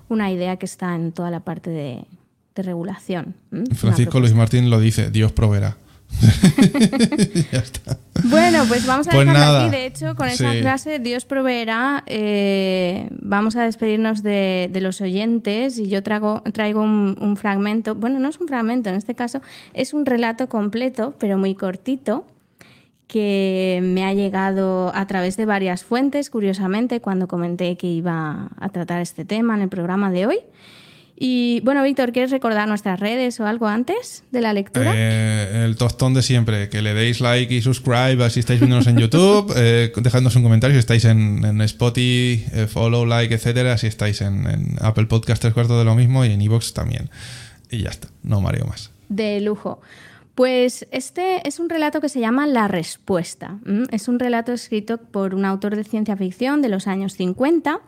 [0.09, 2.05] una, idea que está en toda la parte de,
[2.53, 3.33] regulación.
[3.73, 5.77] Francisco Luis Martín lo dice, Dios proveerá.
[7.51, 7.97] ya está.
[8.23, 9.69] Bueno, pues vamos a pues dejarlo aquí.
[9.69, 15.87] De hecho, con esa frase, Dios proveerá, eh, vamos a despedirnos de, los oyentes y
[15.87, 19.41] yo traigo, traigo un, fragmento, bueno, no es un fragmento, en este caso
[19.73, 22.25] es un relato completo, pero muy cortito,
[23.07, 28.69] que me ha llegado a través de varias fuentes, curiosamente, cuando comenté que iba a
[28.69, 30.39] tratar este tema en el programa de hoy.
[31.23, 34.91] Y bueno, Víctor, ¿quieres recordar nuestras redes o algo antes de la lectura?
[34.95, 38.97] Eh, el tostón de siempre, que le deis like y subscribe si estáis viéndonos en
[38.97, 44.21] YouTube, eh, dejadnos un comentario si estáis en, Spotify, eh, follow, like, etcétera, si estáis
[44.21, 47.11] en, Apple Podcast tres cuartos de lo mismo y en Evox también.
[47.69, 48.89] Y ya está, no mareo más.
[49.07, 49.79] De lujo.
[50.33, 53.59] Pues este es un relato que se llama La Respuesta.
[53.91, 57.79] Es un relato escrito por un autor de ciencia ficción de los años 50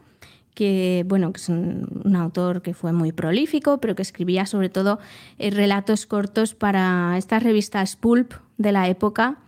[0.53, 4.99] que bueno, que es un, autor que fue muy prolífico, pero que escribía sobre todo
[5.39, 9.42] eh, relatos cortos para estas revistas pulp de la época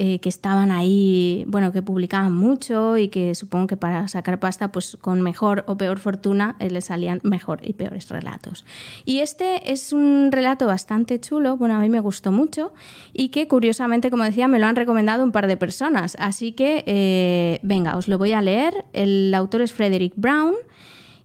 [0.00, 4.70] eh, que estaban ahí, bueno, que publicaban mucho y que supongo que para sacar pasta,
[4.70, 8.64] pues con mejor o peor fortuna, eh, le salían mejor y peores relatos.
[9.04, 12.72] Y este es un relato bastante chulo, bueno, a mí me gustó mucho
[13.12, 16.16] y que curiosamente, como decía, me lo han recomendado un par de personas.
[16.20, 18.84] Así que, eh, venga, os lo voy a leer.
[18.92, 20.54] El autor es Frederick Brown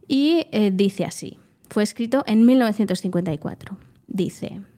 [0.08, 1.38] y dice así.
[1.70, 3.78] Fue escrito en 1954.
[4.08, 4.73] Dice...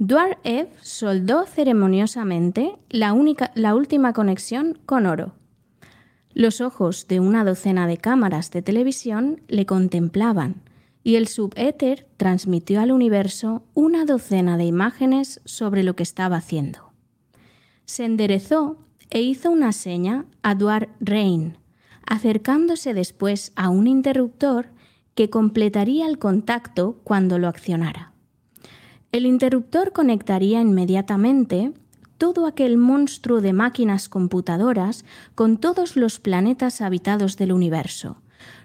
[0.00, 5.34] Dwar Ev soldó ceremoniosamente la, última conexión con oro.
[6.32, 10.62] Los ojos de una docena de cámaras de televisión le contemplaban
[11.02, 16.92] y el subéter transmitió al universo una docena de imágenes sobre lo que estaba haciendo.
[17.84, 18.78] Se enderezó
[19.10, 21.56] e hizo una seña a Dwar Rain,
[22.06, 24.68] acercándose después a un interruptor
[25.16, 28.12] que completaría el contacto cuando lo accionara.
[29.10, 31.72] El interruptor conectaría inmediatamente
[32.18, 38.18] todo aquel monstruo de máquinas computadoras con todos los planetas habitados del universo.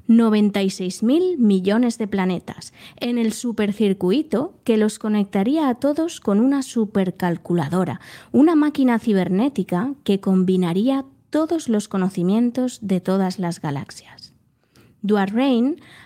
[0.09, 8.01] 96.000 millones de planetas en el supercircuito que los conectaría a todos con una supercalculadora,
[8.33, 14.33] una máquina cibernética que combinaría todos los conocimientos de todas las galaxias.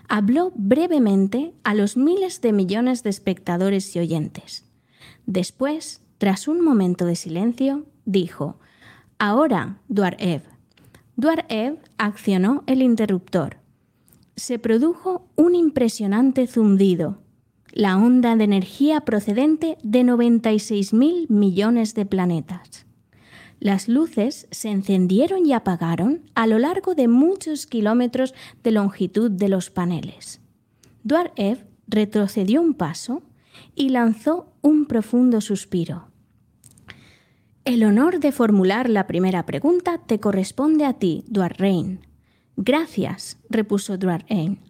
[0.07, 4.65] Habló brevemente a los miles de millones de espectadores y oyentes.
[5.25, 8.57] Después, tras un momento de silencio, dijo,
[9.19, 10.43] Ahora, Duarev.
[11.15, 13.57] Duarev accionó el interruptor.
[14.35, 17.19] Se produjo un impresionante zumbido,
[17.71, 22.86] la onda de energía procedente de 96.000 millones de planetas.
[23.59, 29.49] Las luces se encendieron y apagaron a lo largo de muchos kilómetros de longitud de
[29.49, 30.41] los paneles.
[31.35, 33.23] Ev retrocedió un paso
[33.73, 36.09] y lanzó un profundo suspiro.
[37.65, 41.99] El honor de formular la primera pregunta te corresponde a ti, Rain.
[42.55, 43.97] Gracias, repuso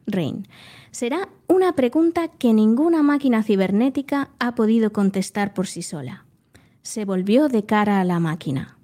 [0.06, 0.48] Rain.
[0.92, 6.26] Será una pregunta que ninguna máquina cibernética ha podido contestar por sí sola.
[6.82, 8.77] Se volvió de cara a la máquina.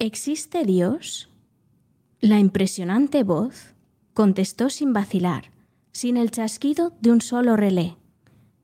[0.00, 1.28] ¿Existe Dios?
[2.20, 3.74] La impresionante voz
[4.14, 5.50] contestó sin vacilar,
[5.90, 7.96] sin el chasquido de un solo relé.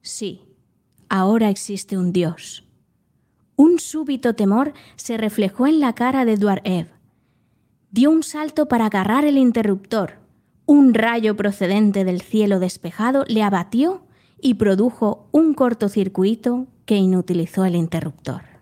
[0.00, 0.42] Sí,
[1.08, 2.68] ahora existe un Dios.
[3.56, 6.86] Un súbito temor se reflejó en la cara de Ev.
[7.90, 10.20] Dio un salto para agarrar el interruptor.
[10.66, 14.06] Un rayo procedente del cielo despejado le abatió
[14.40, 18.53] y produjo un cortocircuito que inutilizó el interruptor.